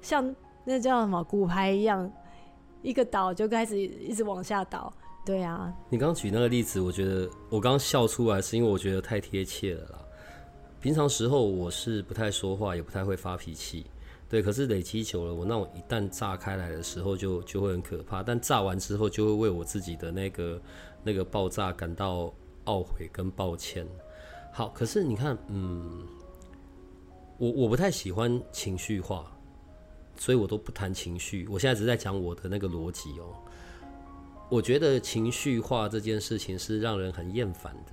[0.00, 0.34] 像。
[0.66, 2.10] 那叫什么骨牌一样，
[2.82, 4.92] 一个倒就开始一直往下倒。
[5.24, 9.98] 对啊，你刚举那个例子，我觉得我刚笑出来，是因为我觉得太贴切了啦。
[10.80, 13.86] 平常时候我是不太说话，也不太会发脾气，
[14.28, 14.40] 对。
[14.42, 18.22] 可是累积久了，我那种一旦炸开来的时候，就就会很可怕。
[18.22, 20.62] 但炸完之后，就会为我自己的那个
[21.02, 22.32] 那个爆炸感到
[22.66, 23.86] 懊悔跟抱歉。
[24.52, 26.06] 好，可是你看，嗯，
[27.38, 29.35] 我我不太喜欢情绪化。
[30.16, 33.36] 所以我都不谈情绪，我现在只在讲我的那个逻辑哦。
[34.48, 37.92] 我觉得情绪化这件事情是让人很厌烦的，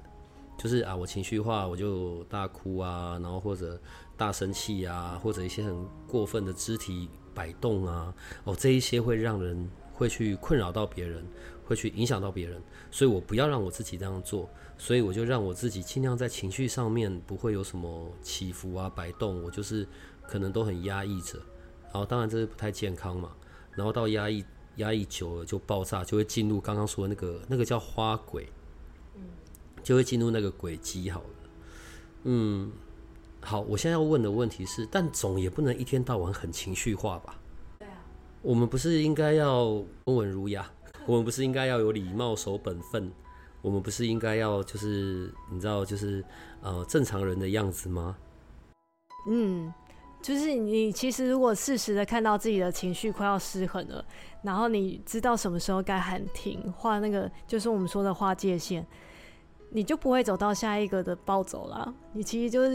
[0.58, 3.80] 就是啊，我情绪化我就大哭啊，然后或者
[4.16, 5.76] 大生气啊，或者一些很
[6.08, 11.26] 过分的肢体摆动啊，哦，这一些会让人会去困扰到别人，
[11.66, 19.88] 会去影响到别人，所以我不要让我自己这样做，所以我就让我自己尽量在情绪上面不会有什么起伏啊、摆动，我就是
[20.28, 21.40] 可能都很压抑着。
[21.94, 23.30] 然后当然这是不太健康嘛，
[23.72, 24.44] 然后到压抑
[24.78, 28.50] 压抑久了就爆炸，就会进入刚刚说的那个那个叫花轨，
[29.84, 31.30] 就会进入那个轨迹好了。
[32.24, 32.72] 嗯，
[33.42, 37.40] 好，我现在要问的问题是，但总也不能一天到晚很情绪化吧？
[37.78, 37.94] 对啊，
[38.42, 39.66] 我们不是应该要
[40.06, 40.68] 温文儒雅？
[41.06, 43.12] 我们不是应该要有礼貌、守本分？
[43.62, 46.26] 我们不是应该要就是你知道就是
[46.62, 48.18] 呃正常人的样子吗？
[49.28, 49.72] 嗯。
[50.24, 54.04] 就是你其实如果适时的看到自己的情绪快要失衡了，
[54.42, 58.88] 然后你知道什么时候该喊停，画那个就是我们说的划界线，
[59.72, 61.94] 你就不会走到下一个的暴走了。
[62.14, 62.70] 你其实就是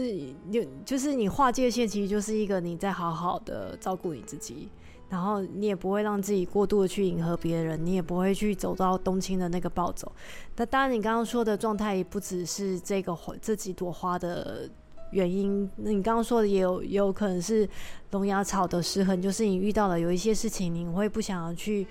[0.45, 4.69] 你就是你划界线，其实就是一个你在好好的照顾你自己。
[5.09, 10.11] 然后你也不会让自己过度的去迎合别人，你也不会去走到冬青的那个暴走。
[10.55, 14.69] 那当然，你刚刚说的状态也不只是这个花这几朵花的
[15.11, 15.69] 原因。
[15.75, 17.67] 那你刚刚说的也有也有可能是
[18.11, 21.85] 龙牙草的失衡，就是你遇到了有一些事情，你会不想要去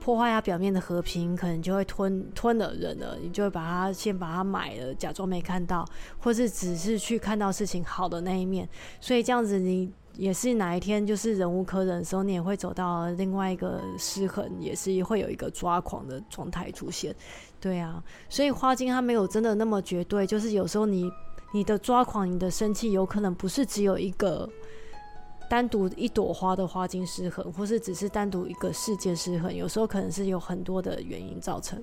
[0.00, 5.84] 破坏它表面的和平，可能就会吞吞了人了，你就会把它先把它买了，假装没看到，
[6.18, 8.68] 或是只是去看到事情好的那一面。
[9.00, 9.92] 所以这样子你。
[10.16, 17.12] 也是哪一天就是忍无可忍的时候，你也会走到另外一个失衡，也是会有一个抓狂的状态出现。
[17.60, 21.10] 对啊，所以花精它没有真的那么绝对，就是有时候你
[21.54, 24.50] 你的抓狂、你的生气，有可能不是只有一个
[25.48, 31.80] 单独一朵花的花茎失衡，或是只是单独一个世界失衡，有时候可能是有很多的原因造成。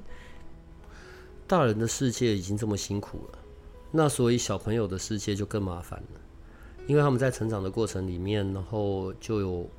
[1.47, 3.39] 大人的世界已经这么辛苦了，
[3.91, 6.19] 那所以小朋友的世界就更麻烦了。
[6.85, 9.69] 因为他们在成长的过程里面，然后就有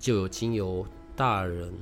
[0.00, 0.84] 就有经由
[1.14, 1.72] 大人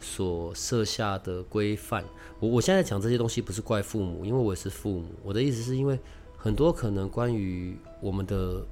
[0.00, 2.02] 所设下的规范。
[2.40, 5.10] 我我现在讲这些东西不是怪父母，因为我也是父母。
[5.22, 5.98] 我的意思是因为
[6.46, 8.64] 很多可能关于我们的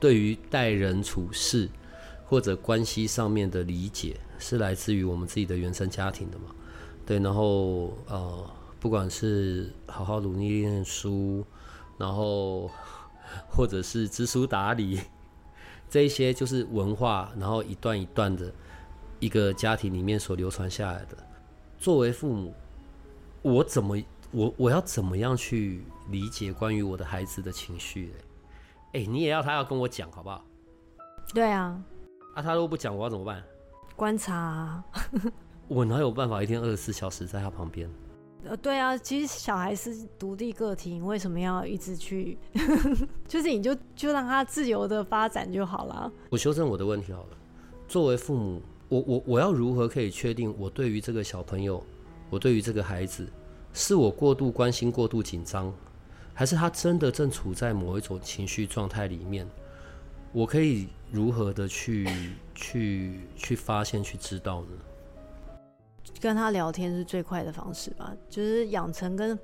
[0.00, 1.68] 对于待人处事
[2.24, 6.46] 或者关系上面的理解，是来自于我们自己的原生家庭的嘛？
[7.04, 11.44] 对，然后呃，不管是好好努力念书，
[11.98, 12.70] 然后。
[13.50, 15.00] 或者是知书达理，
[15.90, 18.50] 这一些就是文化，然后一段一段的
[19.18, 21.18] 一个家庭里面所流传下来的。
[21.76, 22.54] 作为父母，
[23.42, 23.98] 我怎么
[24.30, 28.12] 我我要怎么样去理解关于我的孩子的情绪？
[28.92, 30.44] 哎，你也要他要跟我讲好不好？
[31.34, 31.82] 对啊。
[32.34, 33.42] 啊，他如果不讲，我要怎么办？
[33.94, 34.34] 观察。
[34.34, 34.84] 啊
[35.68, 37.90] 我哪有办法一天二十四小时在他旁边？
[38.44, 42.38] 呃，对啊，其实小孩是独立个体，你为什么要一直去？
[43.26, 46.12] 就是你就就让他自由的发展就好了。
[46.30, 47.28] 我修正我的问题好了。
[47.88, 51.82] 作为父母，我我我要如何可以确定我对于这个小朋友，
[52.30, 53.28] 我对于这个孩子，
[53.72, 55.74] 是我过度关心、过度紧张，
[56.38, 59.48] 还是他真的正处在某一种情绪状态里面？
[60.32, 62.06] 我可以如何的去
[62.54, 64.68] 去去发现、去知道呢？
[66.20, 69.38] 跟他聊天是最快的方式吧，就是养成跟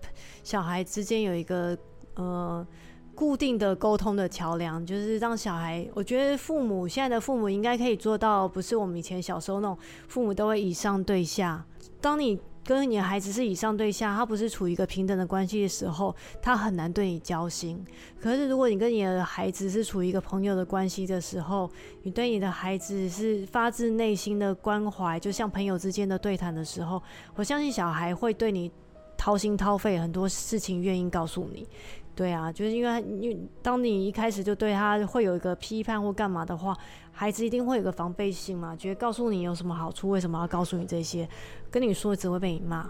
[0.44, 1.76] 小孩之间有一个
[2.14, 2.66] 呃
[3.14, 9.78] 固定的沟通的桥梁，就是让小孩，我觉得父母现在的父母应该可以做到，不是我们以前小时候那种
[10.08, 11.64] 父母都会以上对下，
[12.02, 12.38] 当你。
[12.64, 17.84] 跟你的孩子是以上对下，他不是处于一个平等的关系的时候，他很难对你交心。
[18.20, 21.70] 可是如果你跟你的孩子是处于一个朋友的关系的时候，
[22.02, 27.02] 你对你的孩子是发自内心的关怀，就像朋友之间的对谈的时候，
[27.34, 28.70] 我相信小孩会对你
[29.16, 31.66] 掏心掏肺，很多事情愿意告诉你。
[32.14, 36.76] 对啊，就是因为你当你一开始就对他会有一个批判或干嘛的话，
[37.10, 41.26] 孩子一定会有个防备心嘛，觉得告诉你有什么好处，为什么要告诉你这些？
[41.70, 42.86] 跟你说只会被你骂，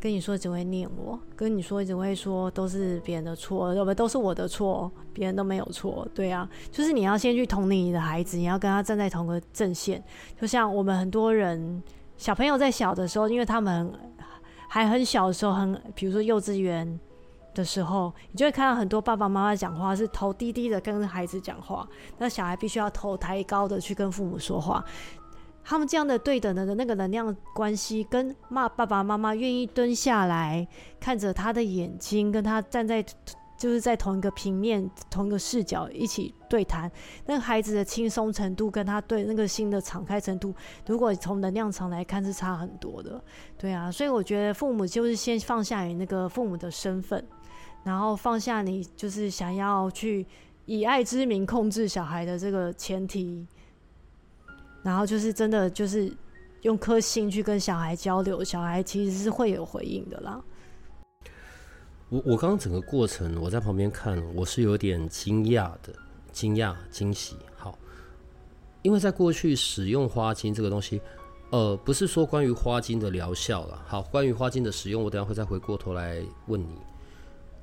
[0.00, 6.08] 跟你说只会念我，跟你说只会说都是别人的错，不都是我的错，别人都没有错。
[6.14, 10.02] 对啊，就是你要先去同理你的孩子，你要跟他站在同个阵线。
[10.40, 11.82] 就像我们很多人
[12.16, 13.92] 小朋友在小的时候，因为他们
[14.66, 16.98] 还很小的时候，很比如说幼稚园。
[17.54, 21.88] 的时候，你就会看到很多爸爸妈妈讲话是头低低的跟孩子讲话，
[22.18, 24.84] 那小孩必须要头抬高的去跟父母说话。
[25.64, 30.66] 他们这样的对等的那个能量关系，跟骂爸爸妈妈愿意蹲下来
[30.98, 33.00] 看着他的眼睛，跟他站在
[33.56, 36.90] 就是在同一个平面、同一个视角一起对谈，
[37.26, 40.52] 那孩子的轻松程度跟他对那个心的敞开程度，
[40.88, 43.22] 如果从能量场来看是差很多的。
[43.56, 47.24] 对啊，所以我觉得父母就是先放下你那个父母的身份。
[47.84, 50.24] 然后放下你就是想要去
[50.66, 53.46] 以爱之名控制小孩的这个前提，
[54.82, 56.12] 然后就是真的就是
[56.62, 60.40] 用颗心去跟小孩交流，小孩其实是会有回应的啦。
[62.08, 65.92] 我我刚刚整个过程我在旁边看，我是有点惊讶的，
[66.30, 67.36] 惊讶惊喜。
[67.56, 67.76] 好，
[68.82, 71.00] 因为在过去使用花精这个东西，
[71.50, 73.82] 呃，不是说关于花精的疗效了。
[73.86, 76.76] 好，关于花精的使用，我等下会再回过头来问你。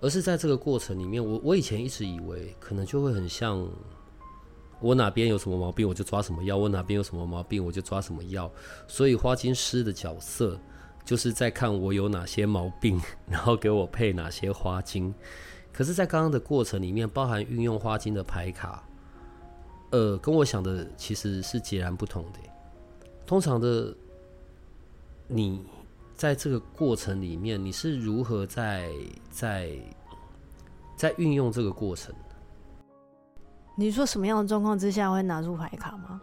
[0.01, 3.67] 而是在这个过程里面，我我以前一直以为可能就会很像，
[4.79, 8.51] 我哪边有什么毛病我就抓什么药，我哪边有什么毛病我就抓什么药。
[8.87, 10.59] 所以花精师的角色
[11.03, 15.13] 就是在看我有哪些毛病， 然后给我配哪些花精。
[15.71, 18.83] 可是，在刚刚的过程里面，包含运用花精的牌卡，
[19.91, 22.39] 呃，跟我想的其实是截然不同的。
[23.25, 23.95] 通常的，
[25.27, 25.63] 你
[26.19, 28.91] 在这个过程里面，你是如何在
[29.29, 29.71] 在
[30.97, 32.13] 在运用这个过程？
[33.77, 36.19] 你说什么样的状况之下会拿出牌卡吗？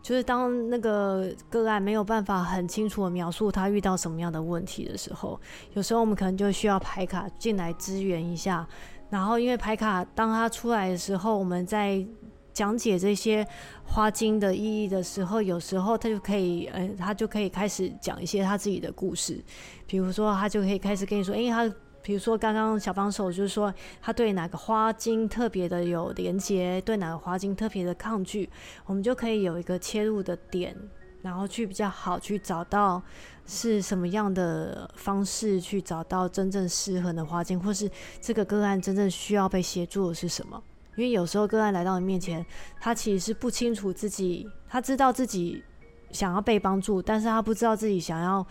[0.00, 5.40] 就是当那个个案没有办法很清楚的描述他遇到什么样的问题的时候，
[5.72, 8.64] 有时候我们可能就需要牌卡进来支援一下。
[9.10, 12.06] 然后，因为牌卡当他出来的时候，我们在
[12.52, 13.46] 讲解这些
[13.84, 19.42] 花精的意义的时候，有时候他就可以，呃，他就可以开始讲一些他自己的故事。
[19.86, 21.74] 比如说，他就可以开始跟你说，哎，他。
[22.02, 28.48] 比如说，刚刚小帮手就是说，他对哪个花精特别的有连接，对哪个花精特别的抗拒，
[28.86, 30.74] 我们就可以有一个切入的点，
[31.20, 33.02] 然后去比较好去找到
[33.44, 37.88] 是什么样的方式去找到真正适合的花精，或是
[38.18, 40.60] 这个个案真正需要被协助的是什么？
[41.00, 42.44] 因为有时候个案来到你面前，
[42.78, 45.64] 他其实是不清楚自己，他知道自己
[46.12, 48.46] 想要被帮助，但是他不知道自己想要。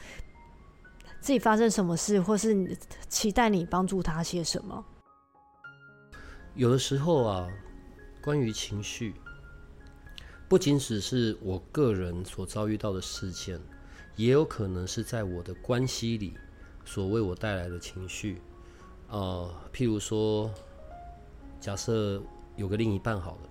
[1.22, 2.76] 自己发生什么事，或是
[3.10, 4.86] 期待你帮助他些什么？
[6.56, 7.46] 有的时候啊，
[8.22, 9.14] 关于情绪，
[10.48, 13.60] 不仅只是我个人所遭遇到的事件，
[14.16, 16.38] 也有可能是在我的关系里
[16.86, 18.42] 所为我带来的情绪。
[19.10, 20.50] 呃，譬如说，
[21.60, 22.24] 假设
[22.60, 23.50] 有个另一半好了，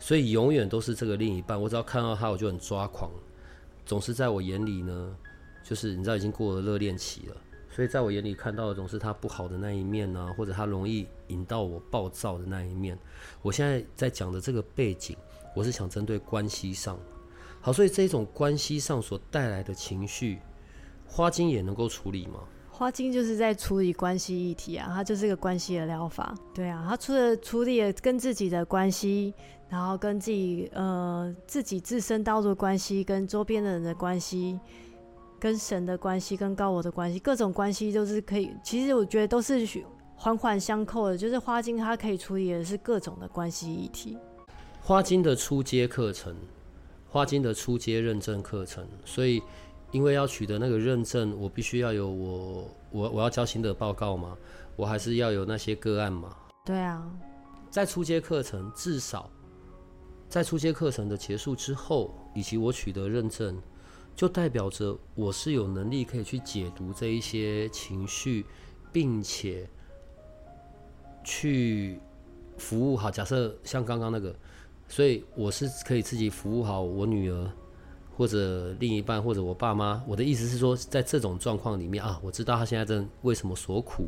[0.00, 3.10] 所以永远都是这个另一半，我只要看到他，我就很抓狂，
[3.84, 5.16] 总是在我眼里呢。
[5.62, 7.36] 就是你知道已经过了热恋期了，
[7.70, 12.98] 所以在我眼里看到的总是他不好的那一面呢，或者他容易引到我暴躁的那一面。
[13.42, 15.14] 我现在在讲的这个背景，
[15.54, 16.98] 我是想针对关系上。
[17.60, 20.38] 好，所以这种关系上所带来的情绪，
[21.06, 22.40] 花精也能够处理吗？
[22.80, 26.34] 花精就是在处理关系议题啊，它就是个关系的疗法。
[26.54, 29.34] 对啊，它除了处理跟自己的关系，
[29.68, 34.58] 然后跟自己呃自己自身道路关系，跟周边的人的关系。
[35.38, 38.50] 跟神的关系，跟高我的关系，各种关系都是可以。
[38.64, 39.66] 其实我觉得都是
[40.14, 41.18] 环环相扣的。
[41.18, 44.16] 就是花精它可以处理的是各种的关系议题。
[44.80, 46.34] 花精的初阶课程，
[47.10, 48.86] 花精的初阶认证课程。
[49.04, 49.42] 所以，
[49.92, 54.36] 因为要取得那个认证，我必须要有我我我要交心得报告嘛，
[54.76, 56.36] 我还是要有那些个案嘛。
[56.64, 57.10] 对啊，
[57.70, 59.30] 在初阶课程至少
[60.28, 63.60] 在初阶课程的结束之后，以及我取得认证。
[64.16, 68.44] 就代表着我是有能力可以去解读这一些情绪，
[68.92, 69.66] 并且
[71.24, 71.98] 去
[72.58, 73.10] 服务好。
[73.10, 74.34] 假设像刚刚那个，
[74.88, 77.50] 所以我是可以自己服务好我女儿，
[78.20, 80.04] 或者另一半，或者我爸妈。
[80.06, 84.06] 我的意思是说，在这种状况里面啊，我知道他现在正为什么所苦。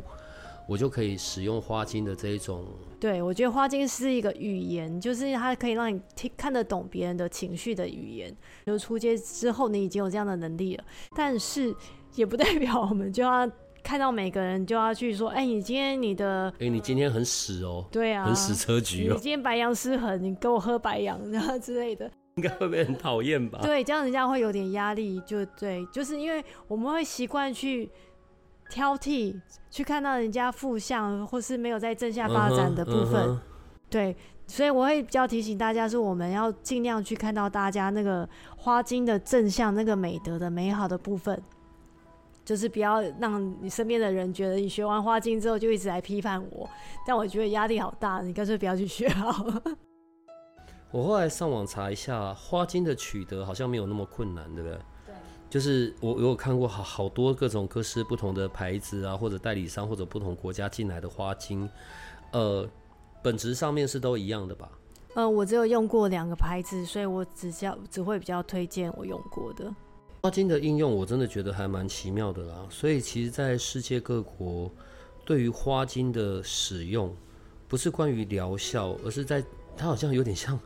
[0.67, 2.63] 我就可以使用花精的这一种。
[2.99, 8.31] 对，我觉得花精是一个语言，就是它可以让你听看得懂别人的情绪的语言。
[8.67, 10.83] 就出街之后，你已经有这样的能力了，
[11.15, 11.75] 但是
[12.13, 13.49] 也不代表我们就要
[13.83, 16.53] 看到每个人就要去说：“哎，你今天你的……
[16.59, 19.15] 哎，你今天很屎哦。”对啊，很屎车局哦。
[19.15, 23.59] 你今天白羊失衡，你给我喝白羊然后 之类的，应该会被很讨厌吧？
[23.61, 25.21] 对，这样人家会有点压力。
[25.25, 27.89] 就对，就是因为我们会习惯去。
[28.69, 33.39] 挑剔，去看到人家负向或是没有在正向发展的部分，
[33.87, 34.15] 对，
[34.47, 38.27] 所以我会比较提醒大家是，我们要尽量去看到大家那个
[38.57, 41.39] 花精的正向、那个美德的美好的部分，
[42.43, 46.67] 就是不要让你身边的人觉得你学完花精之后就一直来批判我，
[47.05, 49.45] 但我觉得压力好大，你干脆不要去学好。
[50.93, 54.77] 我后来上网查一下，花精的取得好像没有那么困难，对不对？
[55.07, 55.15] 对
[55.49, 61.67] 就是我有看过好好多各种各式不同的牌子啊，或者代理商或者不同国家进来的花精，
[62.31, 62.69] 呃，
[63.23, 64.69] 本质上面是都一样的吧？
[65.15, 69.73] 呃，我只有用过两个牌子，所以我只叫只会比较推荐我用过的
[70.21, 72.67] 花精的应用，我真的觉得还蛮奇妙的啦。
[72.69, 74.71] 所以其实，在世界各国
[75.25, 77.11] 对于花精的使用，
[77.67, 79.43] 不是关于疗效，而是在
[79.75, 80.59] 它好像有点像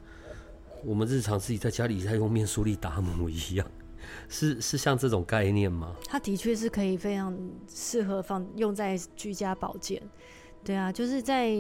[0.84, 3.66] 我们日常自己在家里在用面梳力打磨一样。
[4.30, 5.96] 是 是像这种概念吗？
[6.06, 10.02] 它的确是可以非常适合放用在居家保健，
[10.64, 11.58] 对啊，就是在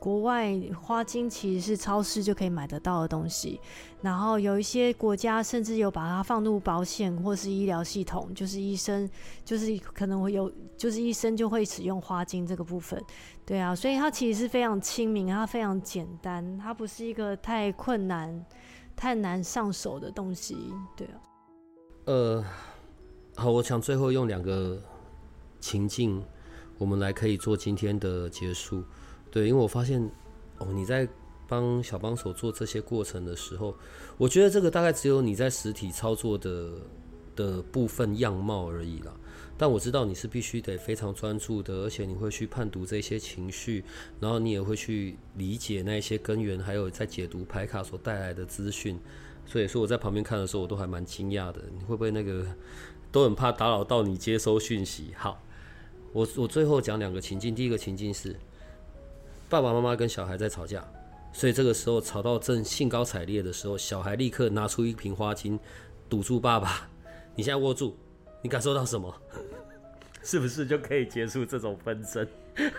[0.00, 3.60] 国外花精其实是超市就可以买得到的东西，
[4.00, 9.08] 然后有一些国家甚至有把它放入保险或是医疗系统，就是医生
[9.44, 12.98] 就是可能会有，就是医生就会使用花精这个部分，
[13.44, 18.42] 对啊，所以它其实是非常亲民，它非常简单，它不是一个太困难、
[18.96, 20.56] 太难上手的东西，
[20.96, 21.20] 对啊。
[22.06, 22.44] 呃，
[23.36, 24.82] 好，我想最后用两个
[25.60, 26.24] 情境，
[26.78, 28.82] 我们来可以做今天的结束。
[29.30, 30.02] 对，因为我发现
[30.58, 31.08] 哦，你在
[31.46, 33.74] 帮小帮手做这些过程的时候，
[34.16, 36.72] 我觉得这个大概只有你在实体操作的
[37.34, 39.14] 的部分样貌而已啦。
[39.56, 43.84] 但我知道你是必须得非常专注的，而且你会去判读这些情绪，
[44.18, 48.98] 然后你也会去理解那些根源，还有在解读牌卡所带来的资讯。
[49.44, 51.60] 所以说我在旁边看的时候，我都还蛮惊讶的。
[51.76, 52.46] 你会不会那个
[53.12, 55.12] 都很怕打扰到你接收讯息？
[55.14, 55.42] 好，
[56.12, 57.54] 我我最后讲两个情境。
[57.54, 58.34] 第一个情境是
[59.50, 60.84] 爸爸妈妈跟小孩在吵架，
[61.32, 65.58] 所以这个时候吵到正兴高采烈的时候，小孩立刻拿出一瓶花精
[66.08, 66.88] 堵住爸爸。
[67.34, 67.96] 你现在握住，
[68.42, 69.12] 你感受到什么？
[70.22, 72.24] 是不是就可以结束这种纷争？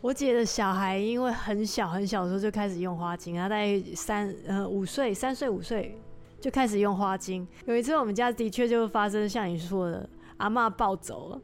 [0.00, 6.00] 我姐的小孩因为很小很小的时候就开始用花精，他大概三呃五岁三岁五岁
[6.40, 7.46] 就开始用花精。
[7.66, 11.40] 有一次我们家的确就发生像你说的，阿妈暴走了，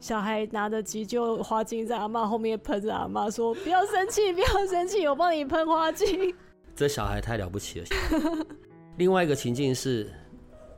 [0.00, 6.34] 小孩拿着急救花精在阿妈后面喷着，阿妈说不要生气，不要生气，我帮你喷花精。
[6.76, 7.86] 这小孩太了不起了。
[8.96, 10.08] 另外一个情境是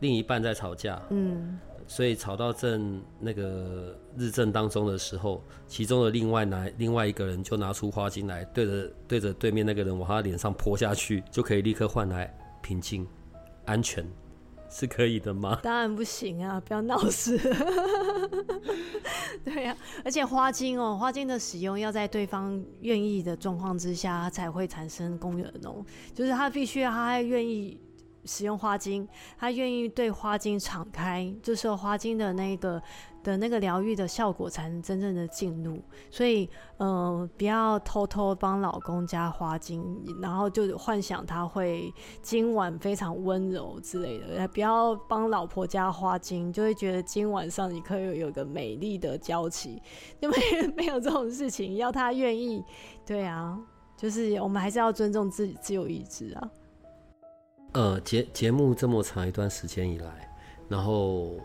[0.00, 1.58] 另一半在吵架，嗯。
[1.86, 13.04] 所以吵到正那个日正当中的时候，其中的另外拿另外一个人就拿出花精来，对着对着对面那个人往他脸上泼下去，就可以立刻换来平静、
[13.64, 14.06] 安全，
[14.70, 15.58] 是可以的吗？
[15.64, 16.62] 当然不行啊！
[16.64, 17.36] 不要闹事。
[19.44, 25.84] 对呀，而且花精哦，花精的使用要在对方愿意的状况之下，才会产生公园哦。
[26.14, 27.80] 就是他必须他愿意。
[28.26, 29.08] 使用花精，
[29.38, 32.80] 他愿意对花精敞开，这时候花精的那个
[33.22, 35.80] 的那个疗愈的效果才能真正的进入。
[36.10, 36.48] 所以，
[36.78, 39.82] 呃，不要偷偷帮老公加花精，
[40.20, 41.92] 然后就幻想他会
[42.22, 44.48] 今晚非常温柔之类的。
[44.48, 49.80] 不要帮老婆加花精，就会觉得今晚上你可以有个美丽的娇妻，
[50.20, 50.36] 因为
[50.76, 51.76] 没有这种事情。
[51.76, 52.64] 要他愿意，
[53.06, 53.58] 对啊，
[53.96, 56.50] 就是我们还是要尊重自己自由意志啊。
[57.72, 60.28] 呃，节节目这么长一段时间以来，
[60.68, 61.36] 然后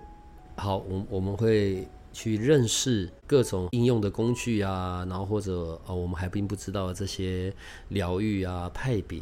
[0.57, 7.53] 好，我我们会去认识各种应用的工具啊，然后或者呃，我们还并不知道这些
[7.89, 9.19] 疗愈啊派别，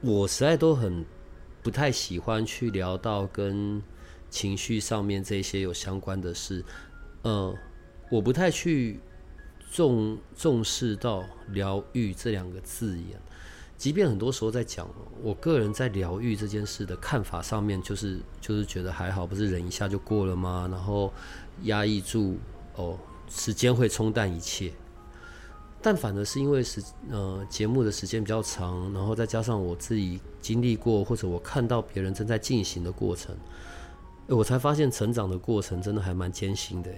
[0.00, 1.04] 我实在都很
[1.62, 3.82] 不太喜欢去聊到跟
[4.30, 6.64] 情绪上面这些有相关的事，
[7.22, 7.54] 呃，
[8.10, 8.98] 我不太去
[9.70, 13.20] 重重视到疗愈这两个字眼。
[13.76, 14.88] 即便很多时候在讲，
[15.20, 20.68] 我个人在疗愈这件事的看法上面，就是就是觉得还好，不是忍一下就过了吗？
[20.70, 21.12] 然后
[21.64, 22.38] 压抑住，
[22.76, 22.96] 哦，
[23.28, 24.72] 时间会冲淡一切。
[25.82, 33.36] 但反而是因为时呃节目的时间比较长，然后再加上我自己经历过或者我看到别人正在进行的过程，
[34.28, 36.90] 我才发现成长的过程真的还蛮艰辛的。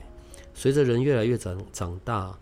[0.55, 2.39] 随着人越来越长长大，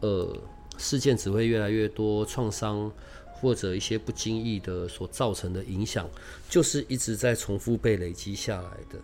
[0.00, 0.36] 呃，
[0.76, 2.92] 事件只会越来越多，创伤。
[3.40, 6.08] 或者一些不经意的所造成的影响，
[6.48, 8.98] 就是一直在重复被累积下来的。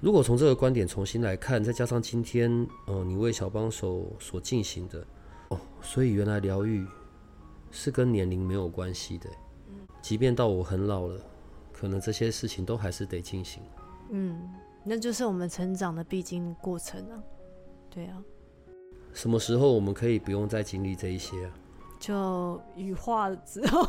[0.00, 5.04] 如果从这个观点重新来看，再加上今天，哦，你为小帮手所进行的，
[5.48, 6.86] 哦，所以原来疗愈
[7.72, 9.28] 是跟年龄没有关系的。
[10.00, 11.20] 即便到我很老了，
[11.72, 13.60] 可能这些事情都还是得进行。
[14.10, 14.48] 嗯，
[14.84, 17.20] 那就是我们成长的必经过程啊。
[17.90, 18.22] 对啊。
[19.12, 21.52] 什么时候我们可以不用再经历这一些啊？
[21.98, 23.86] 就羽化了之后，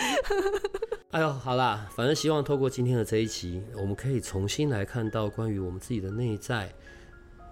[1.12, 6.72] 哎呦，好啦，反正希望透过今天的这一集，我们可以重新来看到关于我们自己的内在，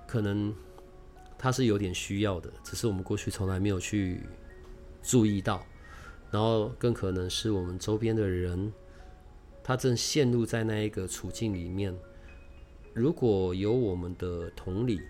[0.06, 0.54] 可能
[1.38, 4.22] 它是有点需要的，只是我们过去从来没有去
[5.02, 5.64] 注意到，
[6.30, 8.72] 然后更可能是我们周边的人，
[9.62, 11.96] 他正陷入在那一个处境里面，
[12.92, 15.00] 如果有我们的同理，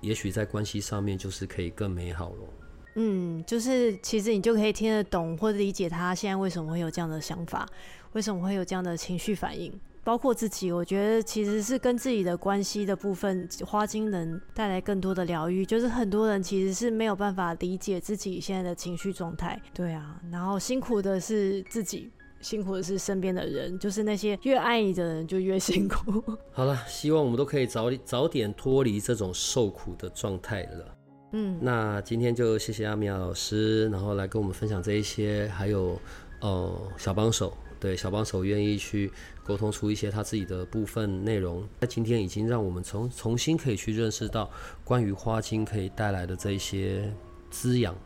[0.00, 2.48] 也许在关系上面就是可以更美好了。
[2.94, 7.66] 嗯，就是其实你就可以听得懂或者理解他现在为什么会有这样的想法，
[8.12, 9.72] 为什么会有这样的情绪反应，
[10.04, 15.64] 包括自己，我觉得其实是跟自己的关系的部分，花精能带来更多的疗愈。
[15.64, 26.22] 就是很多人其实是没有办法理解自己现在的情绪状态，对啊，然后辛苦的是自己，辛苦的是身边的人，就是那些越爱你的人就越辛苦。
[26.52, 30.98] 好了，希望我们都可以早早点脱离这种受苦的状态了。
[31.32, 35.98] 嗯，那今天就谢谢阿米亚老师，然后来跟我们分享这一些，还有
[36.40, 39.10] 呃小帮手，对小帮手愿意去
[39.42, 41.66] 沟通出一些他自己的部分内容。
[41.80, 44.50] 那今天已经让我们重重新可以去认识到
[44.84, 47.12] 关于花精可以带来的这一些
[47.50, 47.96] 滋养。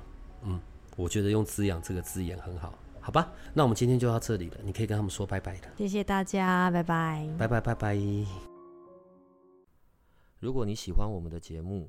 [0.44, 0.60] 嗯，
[0.96, 3.32] 我觉得用滋养这个字眼很好，好吧？
[3.52, 5.68] 那我们今天就到这里了，你可以跟他们说拜拜的。
[5.76, 7.98] 谢谢大家，拜拜，拜拜拜拜。
[10.38, 11.88] 如果你喜欢我们的节目，